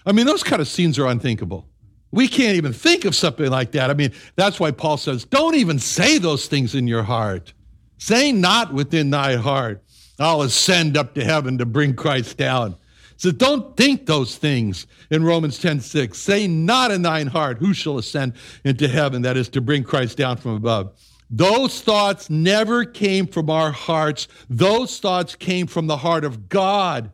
I 0.06 0.12
mean, 0.12 0.24
those 0.24 0.44
kind 0.44 0.62
of 0.62 0.68
scenes 0.68 0.96
are 1.00 1.08
unthinkable. 1.08 1.68
We 2.12 2.28
can't 2.28 2.56
even 2.56 2.72
think 2.72 3.04
of 3.06 3.16
something 3.16 3.50
like 3.50 3.72
that. 3.72 3.90
I 3.90 3.94
mean, 3.94 4.12
that's 4.36 4.60
why 4.60 4.70
Paul 4.70 4.96
says, 4.96 5.24
don't 5.24 5.56
even 5.56 5.80
say 5.80 6.18
those 6.18 6.46
things 6.46 6.76
in 6.76 6.86
your 6.86 7.02
heart. 7.02 7.52
Say 7.98 8.30
not 8.30 8.72
within 8.72 9.10
thy 9.10 9.34
heart. 9.34 9.82
I'll 10.20 10.42
ascend 10.42 10.96
up 10.96 11.16
to 11.16 11.24
heaven 11.24 11.58
to 11.58 11.66
bring 11.66 11.96
Christ 11.96 12.36
down. 12.36 12.76
So 13.16 13.30
don't 13.30 13.76
think 13.76 14.06
those 14.06 14.36
things 14.36 14.86
in 15.10 15.24
Romans 15.24 15.58
10 15.58 15.80
6. 15.80 16.18
Say 16.18 16.46
not 16.46 16.90
in 16.90 17.02
thine 17.02 17.28
heart, 17.28 17.58
who 17.58 17.72
shall 17.72 17.98
ascend 17.98 18.34
into 18.64 18.88
heaven? 18.88 19.22
That 19.22 19.36
is 19.36 19.48
to 19.50 19.60
bring 19.60 19.84
Christ 19.84 20.18
down 20.18 20.36
from 20.36 20.52
above. 20.52 20.92
Those 21.30 21.80
thoughts 21.80 22.28
never 22.30 22.84
came 22.84 23.26
from 23.26 23.50
our 23.50 23.72
hearts. 23.72 24.28
Those 24.50 25.00
thoughts 25.00 25.34
came 25.34 25.66
from 25.66 25.86
the 25.86 25.96
heart 25.96 26.24
of 26.24 26.48
God. 26.48 27.10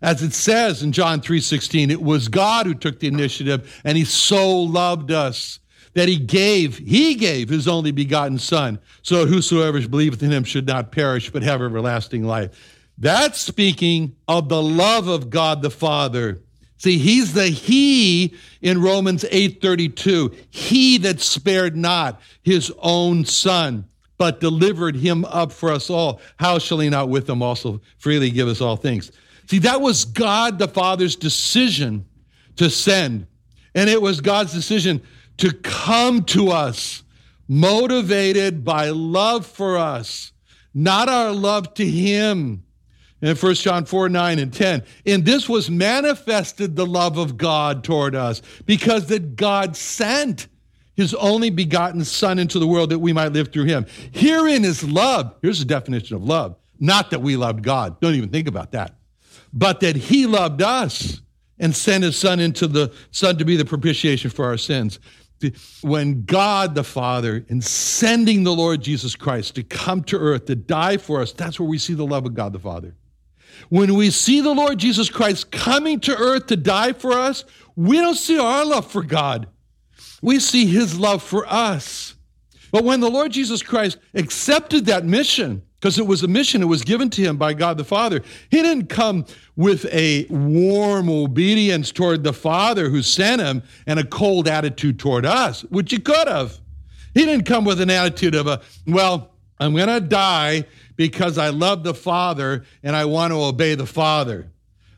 As 0.00 0.22
it 0.22 0.32
says 0.32 0.82
in 0.82 0.92
John 0.92 1.20
3:16, 1.20 1.90
it 1.90 2.02
was 2.02 2.28
God 2.28 2.66
who 2.66 2.74
took 2.74 3.00
the 3.00 3.08
initiative 3.08 3.80
and 3.84 3.98
he 3.98 4.04
so 4.04 4.60
loved 4.60 5.10
us 5.10 5.58
that 5.94 6.08
he 6.08 6.16
gave, 6.16 6.78
he 6.78 7.14
gave 7.16 7.48
his 7.48 7.66
only 7.66 7.90
begotten 7.90 8.38
Son, 8.38 8.78
so 9.02 9.26
whosoever 9.26 9.80
believeth 9.88 10.22
in 10.22 10.30
him 10.30 10.44
should 10.44 10.66
not 10.66 10.92
perish, 10.92 11.30
but 11.30 11.42
have 11.42 11.60
everlasting 11.60 12.24
life. 12.24 12.50
That's 12.98 13.38
speaking 13.38 14.16
of 14.26 14.48
the 14.48 14.62
love 14.62 15.06
of 15.06 15.30
God 15.30 15.62
the 15.62 15.70
Father. 15.70 16.40
See, 16.78 16.98
he's 16.98 17.32
the 17.32 17.48
he 17.48 18.34
in 18.60 18.80
Romans 18.80 19.24
8:32, 19.30 20.34
he 20.50 20.98
that 20.98 21.20
spared 21.20 21.76
not 21.76 22.20
his 22.42 22.72
own 22.78 23.24
son, 23.24 23.84
but 24.16 24.40
delivered 24.40 24.96
him 24.96 25.24
up 25.26 25.52
for 25.52 25.72
us 25.72 25.90
all. 25.90 26.20
How 26.36 26.58
shall 26.58 26.80
he 26.80 26.88
not 26.88 27.08
with 27.08 27.28
him 27.28 27.42
also 27.42 27.80
freely 27.98 28.30
give 28.30 28.48
us 28.48 28.60
all 28.60 28.76
things? 28.76 29.12
See, 29.48 29.58
that 29.60 29.80
was 29.80 30.04
God 30.04 30.58
the 30.58 30.68
Father's 30.68 31.16
decision 31.16 32.04
to 32.56 32.68
send. 32.68 33.26
And 33.74 33.88
it 33.88 34.02
was 34.02 34.20
God's 34.20 34.52
decision 34.52 35.02
to 35.38 35.52
come 35.52 36.24
to 36.24 36.50
us 36.50 37.02
motivated 37.48 38.64
by 38.64 38.90
love 38.90 39.46
for 39.46 39.78
us, 39.78 40.32
not 40.74 41.08
our 41.08 41.32
love 41.32 41.74
to 41.74 41.86
him. 41.86 42.64
In 43.20 43.34
1 43.36 43.54
John 43.54 43.84
4 43.84 44.08
9 44.08 44.38
and 44.38 44.52
10. 44.52 44.84
In 45.04 45.24
this 45.24 45.48
was 45.48 45.70
manifested 45.70 46.76
the 46.76 46.86
love 46.86 47.18
of 47.18 47.36
God 47.36 47.82
toward 47.82 48.14
us, 48.14 48.42
because 48.64 49.06
that 49.06 49.36
God 49.36 49.76
sent 49.76 50.48
his 50.94 51.14
only 51.14 51.50
begotten 51.50 52.04
Son 52.04 52.38
into 52.38 52.58
the 52.58 52.66
world 52.66 52.90
that 52.90 52.98
we 52.98 53.12
might 53.12 53.32
live 53.32 53.52
through 53.52 53.64
him. 53.64 53.86
Herein 54.12 54.64
is 54.64 54.82
love. 54.84 55.34
Here's 55.42 55.60
the 55.60 55.64
definition 55.64 56.16
of 56.16 56.24
love. 56.24 56.56
Not 56.80 57.10
that 57.10 57.22
we 57.22 57.36
loved 57.36 57.62
God. 57.62 58.00
Don't 58.00 58.14
even 58.14 58.30
think 58.30 58.48
about 58.48 58.72
that. 58.72 58.96
But 59.52 59.80
that 59.80 59.96
he 59.96 60.26
loved 60.26 60.62
us 60.62 61.20
and 61.58 61.74
sent 61.74 62.04
his 62.04 62.16
son 62.16 62.38
into 62.40 62.66
the 62.66 62.92
son 63.10 63.38
to 63.38 63.44
be 63.44 63.56
the 63.56 63.64
propitiation 63.64 64.30
for 64.30 64.44
our 64.44 64.56
sins 64.56 65.00
when 65.82 66.24
God 66.24 66.74
the 66.74 66.84
Father, 66.84 67.44
in 67.48 67.60
sending 67.60 68.44
the 68.44 68.52
Lord 68.52 68.82
Jesus 68.82 69.14
Christ 69.14 69.54
to 69.54 69.62
come 69.62 70.02
to 70.04 70.18
earth 70.18 70.46
to 70.46 70.56
die 70.56 70.96
for 70.96 71.20
us, 71.20 71.32
that's 71.32 71.60
where 71.60 71.68
we 71.68 71.78
see 71.78 71.94
the 71.94 72.06
love 72.06 72.26
of 72.26 72.34
God 72.34 72.52
the 72.52 72.58
Father. 72.58 72.94
When 73.68 73.94
we 73.94 74.10
see 74.10 74.40
the 74.40 74.54
Lord 74.54 74.78
Jesus 74.78 75.10
Christ 75.10 75.50
coming 75.50 76.00
to 76.00 76.16
earth 76.16 76.46
to 76.46 76.56
die 76.56 76.92
for 76.92 77.12
us, 77.12 77.44
we 77.76 77.96
don't 77.96 78.14
see 78.14 78.38
our 78.38 78.64
love 78.64 78.90
for 78.90 79.02
God. 79.02 79.48
We 80.22 80.40
see 80.40 80.66
his 80.66 80.98
love 80.98 81.22
for 81.22 81.46
us. 81.46 82.14
But 82.70 82.84
when 82.84 83.00
the 83.00 83.10
Lord 83.10 83.32
Jesus 83.32 83.62
Christ 83.62 83.98
accepted 84.14 84.86
that 84.86 85.04
mission 85.04 85.62
because 85.80 85.98
it 85.98 86.06
was 86.06 86.24
a 86.24 86.28
mission 86.28 86.60
that 86.60 86.66
was 86.66 86.82
given 86.82 87.08
to 87.10 87.22
him 87.22 87.36
by 87.36 87.54
God 87.54 87.78
the 87.78 87.84
Father. 87.84 88.20
He 88.50 88.62
didn't 88.62 88.88
come 88.88 89.26
with 89.54 89.84
a 89.86 90.26
warm 90.28 91.08
obedience 91.08 91.92
toward 91.92 92.24
the 92.24 92.32
Father 92.32 92.88
who 92.88 93.00
sent 93.00 93.40
him 93.40 93.62
and 93.86 94.00
a 94.00 94.04
cold 94.04 94.48
attitude 94.48 94.98
toward 94.98 95.24
us, 95.24 95.62
which 95.62 95.92
he 95.92 95.98
could 95.98 96.26
have. 96.26 96.58
He 97.14 97.24
didn't 97.24 97.46
come 97.46 97.64
with 97.64 97.80
an 97.80 97.90
attitude 97.90 98.34
of 98.34 98.48
a, 98.48 98.60
well, 98.86 99.30
I'm 99.60 99.74
going 99.74 99.88
to 99.88 100.00
die 100.00 100.64
because 100.98 101.38
I 101.38 101.48
love 101.48 101.84
the 101.84 101.94
Father 101.94 102.64
and 102.82 102.94
I 102.94 103.06
want 103.06 103.32
to 103.32 103.40
obey 103.40 103.76
the 103.76 103.86
Father. 103.86 104.50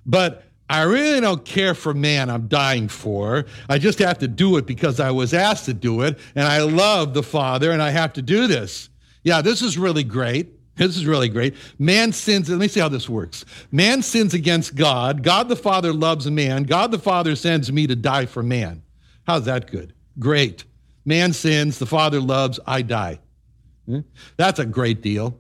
But 0.05 0.43
I 0.69 0.83
really 0.83 1.21
don't 1.21 1.45
care 1.45 1.75
for 1.75 1.93
man 1.93 2.31
I'm 2.31 2.49
dying 2.49 2.89
for. 2.89 3.45
I 3.69 3.79
just 3.79 3.99
have 3.99 4.19
to 4.21 4.29
do 4.29 4.57
it 4.57 4.67
because 4.67 4.99
I 4.99 5.11
was 5.11 5.35
asked 5.35 5.67
to 5.67 5.75
do 5.75 6.01
it 6.01 6.19
and 6.35 6.49
I 6.49 6.63
love 6.63 7.13
the 7.13 7.23
Father 7.23 7.71
and 7.71 7.83
I 7.83 7.91
have 7.91 8.15
to 8.15 8.23
do 8.23 8.47
this. 8.47 8.89
Yeah, 9.23 9.43
this 9.43 9.61
is 9.61 9.77
really 9.77 10.03
great. 10.03 10.57
This 10.77 10.97
is 10.97 11.05
really 11.05 11.29
great. 11.29 11.55
Man 11.79 12.13
sins, 12.13 12.49
let 12.49 12.59
me 12.59 12.67
see 12.67 12.81
how 12.81 12.89
this 12.89 13.07
works. 13.07 13.45
Man 13.71 14.03
sins 14.03 14.33
against 14.33 14.75
God. 14.75 15.23
God 15.23 15.51
the 15.51 15.57
Father 15.57 15.93
loves 15.93 16.31
man. 16.31 16.63
God 16.63 16.93
the 16.93 16.99
Father 16.99 17.37
sends 17.37 17.71
me 17.71 17.87
to 17.87 17.95
die 17.95 18.25
for 18.25 18.43
man. 18.43 18.83
How's 19.27 19.45
that 19.45 19.71
good? 19.71 19.93
Great. 20.19 20.65
Man 21.05 21.35
sins, 21.35 21.79
the 21.79 21.85
Father 21.85 22.21
loves, 22.21 22.59
I 22.67 22.81
die. 22.81 23.19
Hmm? 23.85 24.01
That's 24.39 24.59
a 24.59 24.65
great 24.65 25.03
deal. 25.03 25.39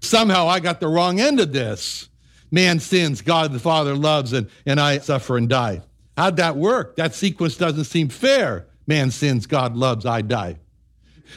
Somehow 0.00 0.48
I 0.48 0.60
got 0.60 0.80
the 0.80 0.88
wrong 0.88 1.20
end 1.20 1.40
of 1.40 1.52
this. 1.52 2.08
Man 2.50 2.80
sins, 2.80 3.22
God 3.22 3.52
the 3.52 3.58
Father 3.58 3.94
loves, 3.94 4.32
and, 4.32 4.48
and 4.66 4.78
I 4.78 4.98
suffer 4.98 5.36
and 5.36 5.48
die. 5.48 5.80
How'd 6.16 6.36
that 6.36 6.56
work? 6.56 6.96
That 6.96 7.14
sequence 7.14 7.56
doesn't 7.56 7.84
seem 7.84 8.08
fair. 8.08 8.66
Man 8.86 9.10
sins, 9.10 9.46
God 9.46 9.74
loves, 9.74 10.04
I 10.04 10.20
die. 10.22 10.58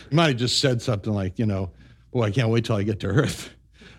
You 0.09 0.15
might 0.15 0.27
have 0.27 0.37
just 0.37 0.59
said 0.59 0.81
something 0.81 1.13
like, 1.13 1.39
you 1.39 1.45
know, 1.45 1.71
boy, 2.11 2.23
I 2.23 2.31
can't 2.31 2.49
wait 2.49 2.65
till 2.65 2.75
I 2.75 2.83
get 2.83 2.99
to 3.01 3.07
earth. 3.07 3.49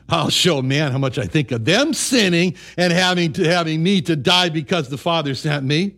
I'll 0.09 0.31
show 0.31 0.63
man 0.63 0.93
how 0.93 0.99
much 0.99 1.19
I 1.19 1.25
think 1.25 1.51
of 1.53 1.65
them 1.65 1.93
sinning 1.93 2.57
and 2.77 2.93
having 2.93 3.33
to 3.35 3.45
having 3.45 3.83
me 3.83 4.03
to 4.03 4.15
die 4.15 4.51
because 4.51 4.89
the 4.89 4.99
Father 4.99 5.35
sent 5.35 5.65
me. 5.65 5.97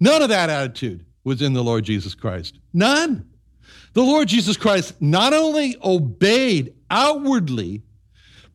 None 0.00 0.22
of 0.22 0.28
that 0.30 0.50
attitude 0.50 1.04
was 1.24 1.42
in 1.42 1.52
the 1.52 1.62
Lord 1.62 1.84
Jesus 1.84 2.14
Christ. 2.14 2.58
None. 2.72 3.28
The 3.94 4.02
Lord 4.02 4.28
Jesus 4.28 4.56
Christ 4.56 5.00
not 5.00 5.32
only 5.32 5.76
obeyed 5.82 6.74
outwardly, 6.90 7.82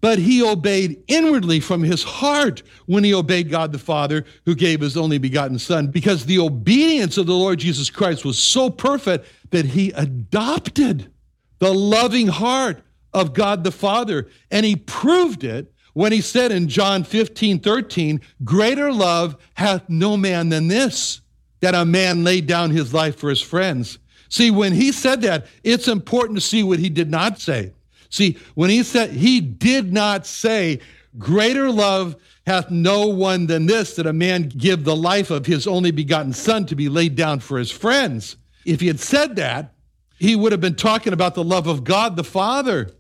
but 0.02 0.20
he 0.20 0.44
obeyed 0.44 1.02
inwardly 1.08 1.60
from 1.60 1.84
his 1.84 2.04
heart 2.04 2.64
when 2.86 3.04
he 3.04 3.14
obeyed 3.14 3.50
God 3.50 3.72
the 3.72 3.80
Father, 3.80 4.26
who 4.46 4.56
gave 4.56 4.82
his 4.82 4.96
only 4.96 5.18
begotten 5.18 5.60
Son, 5.60 5.88
because 5.88 6.26
the 6.26 6.40
obedience 6.40 7.18
of 7.18 7.26
the 7.26 7.34
Lord 7.34 7.60
Jesus 7.60 7.90
Christ 7.90 8.24
was 8.24 8.38
so 8.38 8.70
perfect 8.70 9.28
that 9.52 9.66
he 9.66 9.92
adopted 9.92 11.12
the 11.60 11.74
loving 11.74 12.28
heart 12.28 12.82
of 13.14 13.34
God 13.34 13.64
the 13.64 13.72
Father. 13.72 14.28
And 14.52 14.66
he 14.66 14.76
proved 14.76 15.44
it 15.44 15.74
when 15.94 16.12
he 16.12 16.22
said 16.22 16.52
in 16.52 16.68
John 16.68 17.04
15, 17.04 17.60
13, 17.60 18.22
Greater 18.44 18.92
love 18.92 19.36
hath 19.56 19.90
no 19.90 20.16
man 20.16 20.50
than 20.50 20.68
this, 20.68 21.22
that 21.60 21.76
a 21.76 21.84
man 21.84 22.24
laid 22.24 22.48
down 22.48 22.72
his 22.72 22.94
life 22.94 23.18
for 23.18 23.30
his 23.30 23.42
friends. 23.42 24.00
See, 24.30 24.52
when 24.52 24.74
he 24.74 24.92
said 24.92 25.22
that, 25.22 25.48
it's 25.64 25.88
important 25.88 26.38
to 26.38 26.42
see 26.42 26.64
what 26.64 26.80
he 26.80 26.90
did 26.90 27.10
not 27.10 27.40
say. 27.40 27.74
See, 28.10 28.38
when 28.56 28.70
he 28.70 28.84
said, 28.84 29.12
he 29.12 29.42
did 29.42 29.92
not 29.92 30.26
say, 30.26 30.80
Greater 31.18 31.72
love 31.72 32.16
hath 32.46 32.70
no 32.70 33.08
one 33.08 33.48
than 33.48 33.66
this, 33.66 33.96
that 33.96 34.06
a 34.06 34.14
man 34.14 34.44
give 34.44 34.84
the 34.84 34.96
life 34.96 35.32
of 35.32 35.46
his 35.46 35.68
only 35.68 35.92
begotten 35.92 36.34
son 36.34 36.66
to 36.68 36.76
be 36.76 36.88
laid 36.90 37.16
down 37.16 37.40
for 37.40 37.58
his 37.58 37.72
friends. 37.72 38.38
If 38.66 38.80
he 38.80 38.88
had 38.88 39.00
said 39.00 39.36
that, 39.38 39.74
he 40.18 40.36
would 40.36 40.52
have 40.52 40.62
been 40.62 40.76
talking 40.76 41.14
about 41.14 41.34
the 41.34 41.44
love 41.44 41.68
of 41.68 41.84
God 41.84 42.16
the 42.16 42.24
Father. 42.24 42.92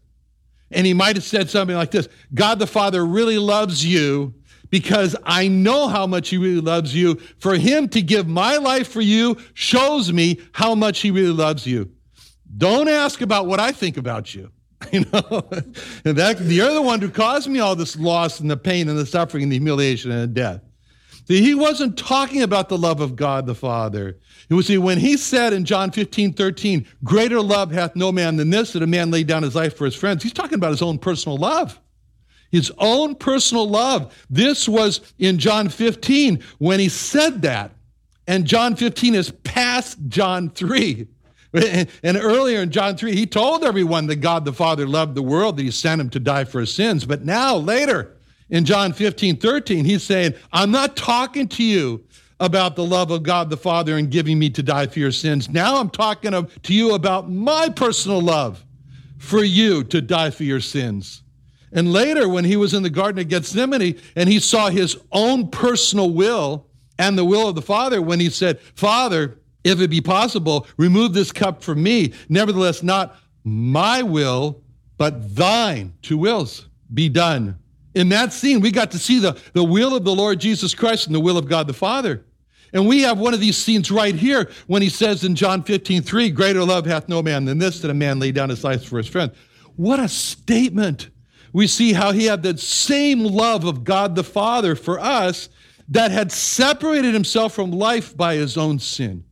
And 0.71 0.85
he 0.85 0.93
might 0.93 1.15
have 1.15 1.25
said 1.25 1.49
something 1.49 1.75
like 1.75 1.91
this 1.91 2.07
God 2.33 2.59
the 2.59 2.67
Father 2.67 3.05
really 3.05 3.37
loves 3.37 3.85
you 3.85 4.33
because 4.69 5.15
I 5.23 5.47
know 5.47 5.87
how 5.87 6.07
much 6.07 6.29
he 6.29 6.37
really 6.37 6.61
loves 6.61 6.95
you. 6.95 7.15
For 7.39 7.55
him 7.55 7.89
to 7.89 8.01
give 8.01 8.27
my 8.27 8.57
life 8.57 8.87
for 8.87 9.01
you 9.01 9.37
shows 9.53 10.11
me 10.11 10.39
how 10.51 10.75
much 10.75 10.99
he 10.99 11.11
really 11.11 11.33
loves 11.33 11.65
you. 11.65 11.91
Don't 12.57 12.89
ask 12.89 13.21
about 13.21 13.47
what 13.47 13.59
I 13.59 13.71
think 13.71 13.97
about 13.97 14.33
you. 14.33 14.51
You 14.93 15.01
know, 15.11 15.47
and 16.05 16.15
that 16.15 16.39
you're 16.39 16.73
the 16.73 16.81
one 16.81 17.01
who 17.01 17.09
caused 17.09 17.49
me 17.49 17.59
all 17.59 17.75
this 17.75 17.97
loss 17.97 18.39
and 18.39 18.49
the 18.49 18.55
pain 18.55 18.87
and 18.87 18.97
the 18.97 19.05
suffering 19.05 19.43
and 19.43 19.51
the 19.51 19.57
humiliation 19.57 20.09
and 20.09 20.21
the 20.21 20.27
death. 20.27 20.61
See, 21.27 21.41
he 21.41 21.53
wasn't 21.53 21.97
talking 21.97 22.41
about 22.41 22.69
the 22.69 22.77
love 22.77 23.01
of 23.01 23.15
God 23.15 23.45
the 23.45 23.53
Father. 23.53 24.17
It 24.49 24.53
was 24.53 24.65
see, 24.65 24.79
when 24.79 24.97
he 24.97 25.15
said 25.15 25.53
in 25.53 25.65
John 25.65 25.91
15, 25.91 26.33
13, 26.33 26.87
greater 27.03 27.39
love 27.39 27.71
hath 27.71 27.95
no 27.95 28.11
man 28.11 28.37
than 28.37 28.49
this, 28.49 28.73
that 28.73 28.81
a 28.81 28.87
man 28.87 29.11
laid 29.11 29.27
down 29.27 29.43
his 29.43 29.53
life 29.53 29.77
for 29.77 29.85
his 29.85 29.93
friends, 29.93 30.23
he's 30.23 30.33
talking 30.33 30.55
about 30.55 30.71
his 30.71 30.81
own 30.81 30.97
personal 30.97 31.37
love. 31.37 31.79
His 32.51 32.71
own 32.77 33.15
personal 33.15 33.67
love. 33.67 34.15
This 34.29 34.67
was 34.67 35.01
in 35.19 35.37
John 35.37 35.69
15 35.69 36.43
when 36.57 36.79
he 36.79 36.89
said 36.89 37.41
that. 37.43 37.71
And 38.27 38.45
John 38.45 38.75
15 38.75 39.15
is 39.15 39.31
past 39.43 39.97
John 40.07 40.49
3. 40.49 41.07
And 41.51 42.15
earlier 42.15 42.61
in 42.61 42.69
John 42.69 42.95
3, 42.95 43.15
he 43.15 43.25
told 43.25 43.63
everyone 43.63 44.05
that 44.05 44.17
God 44.17 44.45
the 44.45 44.53
Father 44.53 44.85
loved 44.85 45.15
the 45.15 45.23
world, 45.23 45.57
that 45.57 45.63
he 45.63 45.71
sent 45.71 45.99
him 45.99 46.09
to 46.11 46.19
die 46.19 46.43
for 46.43 46.59
his 46.59 46.71
sins. 46.71 47.05
But 47.05 47.25
now, 47.25 47.55
later, 47.55 48.17
in 48.51 48.65
John 48.65 48.93
15, 48.93 49.37
13, 49.37 49.83
he's 49.83 50.03
saying, 50.03 50.35
I'm 50.53 50.69
not 50.69 50.95
talking 50.95 51.47
to 51.47 51.63
you 51.63 52.03
about 52.39 52.75
the 52.75 52.85
love 52.85 53.11
of 53.11 53.23
God 53.23 53.49
the 53.49 53.57
Father 53.57 53.97
and 53.97 54.09
giving 54.09 54.39
me 54.39 54.49
to 54.51 54.63
die 54.63 54.87
for 54.87 54.99
your 54.99 55.11
sins. 55.11 55.49
Now 55.49 55.77
I'm 55.77 55.89
talking 55.89 56.31
to 56.31 56.73
you 56.73 56.93
about 56.93 57.29
my 57.29 57.69
personal 57.69 58.21
love 58.21 58.63
for 59.17 59.43
you 59.43 59.83
to 59.85 60.01
die 60.01 60.29
for 60.29 60.43
your 60.43 60.61
sins. 60.61 61.23
And 61.71 61.93
later, 61.93 62.27
when 62.27 62.45
he 62.45 62.57
was 62.57 62.73
in 62.73 62.83
the 62.83 62.89
Garden 62.89 63.19
of 63.19 63.27
Gethsemane 63.27 63.99
and 64.15 64.29
he 64.29 64.39
saw 64.39 64.69
his 64.69 64.97
own 65.11 65.49
personal 65.49 66.09
will 66.11 66.67
and 66.97 67.17
the 67.17 67.25
will 67.25 67.47
of 67.47 67.55
the 67.55 67.61
Father, 67.61 68.01
when 68.01 68.19
he 68.19 68.29
said, 68.29 68.59
Father, 68.59 69.39
if 69.63 69.79
it 69.79 69.89
be 69.89 70.01
possible, 70.01 70.67
remove 70.77 71.13
this 71.13 71.31
cup 71.31 71.63
from 71.63 71.83
me. 71.83 72.13
Nevertheless, 72.27 72.81
not 72.81 73.15
my 73.43 74.01
will, 74.01 74.63
but 74.97 75.35
thine, 75.35 75.93
two 76.01 76.17
wills, 76.17 76.67
be 76.93 77.07
done 77.09 77.59
in 77.95 78.09
that 78.09 78.33
scene, 78.33 78.61
we 78.61 78.71
got 78.71 78.91
to 78.91 78.99
see 78.99 79.19
the, 79.19 79.37
the 79.53 79.63
will 79.63 79.95
of 79.95 80.03
the 80.03 80.15
Lord 80.15 80.39
Jesus 80.39 80.75
Christ 80.75 81.07
and 81.07 81.15
the 81.15 81.19
will 81.19 81.37
of 81.37 81.47
God 81.47 81.67
the 81.67 81.73
Father. 81.73 82.25
And 82.71 82.87
we 82.87 83.01
have 83.01 83.17
one 83.17 83.33
of 83.33 83.39
these 83.39 83.57
scenes 83.57 83.89
right 83.89 84.13
here 84.13 84.49
when 84.67 84.81
he 84.81 84.89
says 84.89 85.23
in 85.23 85.35
John 85.35 85.63
15, 85.63 86.03
3, 86.03 86.29
Greater 86.29 86.63
love 86.63 86.85
hath 86.85 87.09
no 87.09 87.23
man 87.23 87.45
than 87.45 87.57
this, 87.57 87.81
that 87.81 87.89
a 87.89 87.95
man 87.95 88.19
lay 88.19 88.31
down 88.31 88.49
his 88.49 88.63
life 88.63 88.85
for 88.85 88.97
his 88.97 89.07
friend. 89.07 89.31
What 89.75 89.99
a 89.99 90.07
statement. 90.07 91.09
We 91.53 91.67
see 91.67 91.93
how 91.93 92.11
he 92.11 92.25
had 92.25 92.43
that 92.43 92.59
same 92.59 93.23
love 93.23 93.63
of 93.63 93.83
God 93.83 94.15
the 94.15 94.23
Father 94.23 94.75
for 94.75 94.99
us 94.99 95.49
that 95.89 96.11
had 96.11 96.31
separated 96.31 97.13
himself 97.13 97.53
from 97.53 97.71
life 97.71 98.15
by 98.15 98.35
his 98.35 98.57
own 98.57 98.79
sin. 98.79 99.23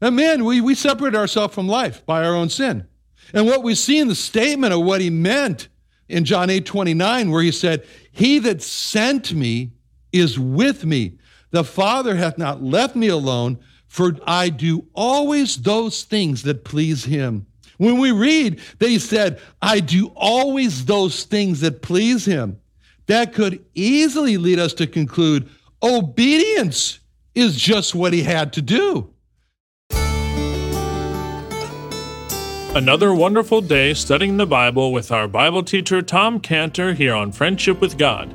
And 0.00 0.16
man, 0.16 0.44
we, 0.44 0.60
we 0.60 0.74
separate 0.74 1.14
ourselves 1.14 1.54
from 1.54 1.68
life 1.68 2.04
by 2.06 2.24
our 2.24 2.34
own 2.34 2.48
sin. 2.48 2.86
And 3.32 3.46
what 3.46 3.62
we 3.62 3.74
see 3.74 3.98
in 3.98 4.08
the 4.08 4.14
statement 4.14 4.72
of 4.72 4.82
what 4.82 5.00
he 5.00 5.10
meant 5.10 5.68
in 6.08 6.24
John 6.24 6.50
8 6.50 6.66
29, 6.66 7.30
where 7.30 7.42
he 7.42 7.52
said, 7.52 7.86
He 8.10 8.38
that 8.40 8.62
sent 8.62 9.32
me 9.32 9.72
is 10.12 10.38
with 10.38 10.84
me. 10.84 11.18
The 11.50 11.64
Father 11.64 12.16
hath 12.16 12.38
not 12.38 12.62
left 12.62 12.96
me 12.96 13.08
alone, 13.08 13.58
for 13.86 14.16
I 14.26 14.48
do 14.48 14.86
always 14.94 15.56
those 15.56 16.04
things 16.04 16.42
that 16.42 16.64
please 16.64 17.04
him. 17.04 17.46
When 17.82 17.98
we 17.98 18.12
read 18.12 18.60
that 18.78 18.88
he 18.88 19.00
said, 19.00 19.40
I 19.60 19.80
do 19.80 20.12
always 20.14 20.84
those 20.84 21.24
things 21.24 21.62
that 21.62 21.82
please 21.82 22.24
him, 22.24 22.60
that 23.06 23.32
could 23.32 23.64
easily 23.74 24.36
lead 24.36 24.60
us 24.60 24.72
to 24.74 24.86
conclude 24.86 25.48
obedience 25.82 27.00
is 27.34 27.56
just 27.56 27.92
what 27.92 28.12
he 28.12 28.22
had 28.22 28.52
to 28.52 28.62
do. 28.62 29.12
Another 32.76 33.12
wonderful 33.12 33.60
day 33.60 33.94
studying 33.94 34.36
the 34.36 34.46
Bible 34.46 34.92
with 34.92 35.10
our 35.10 35.26
Bible 35.26 35.64
teacher 35.64 36.02
Tom 36.02 36.38
Cantor 36.38 36.92
here 36.92 37.16
on 37.16 37.32
Friendship 37.32 37.80
with 37.80 37.98
God. 37.98 38.32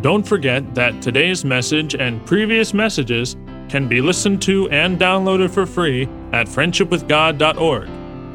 Don't 0.00 0.22
forget 0.22 0.76
that 0.76 1.02
today's 1.02 1.44
message 1.44 1.96
and 1.96 2.24
previous 2.24 2.72
messages 2.72 3.34
can 3.68 3.88
be 3.88 4.00
listened 4.00 4.40
to 4.42 4.70
and 4.70 4.96
downloaded 4.96 5.50
for 5.50 5.66
free 5.66 6.04
at 6.32 6.46
friendshipwithgod.org. 6.46 8.05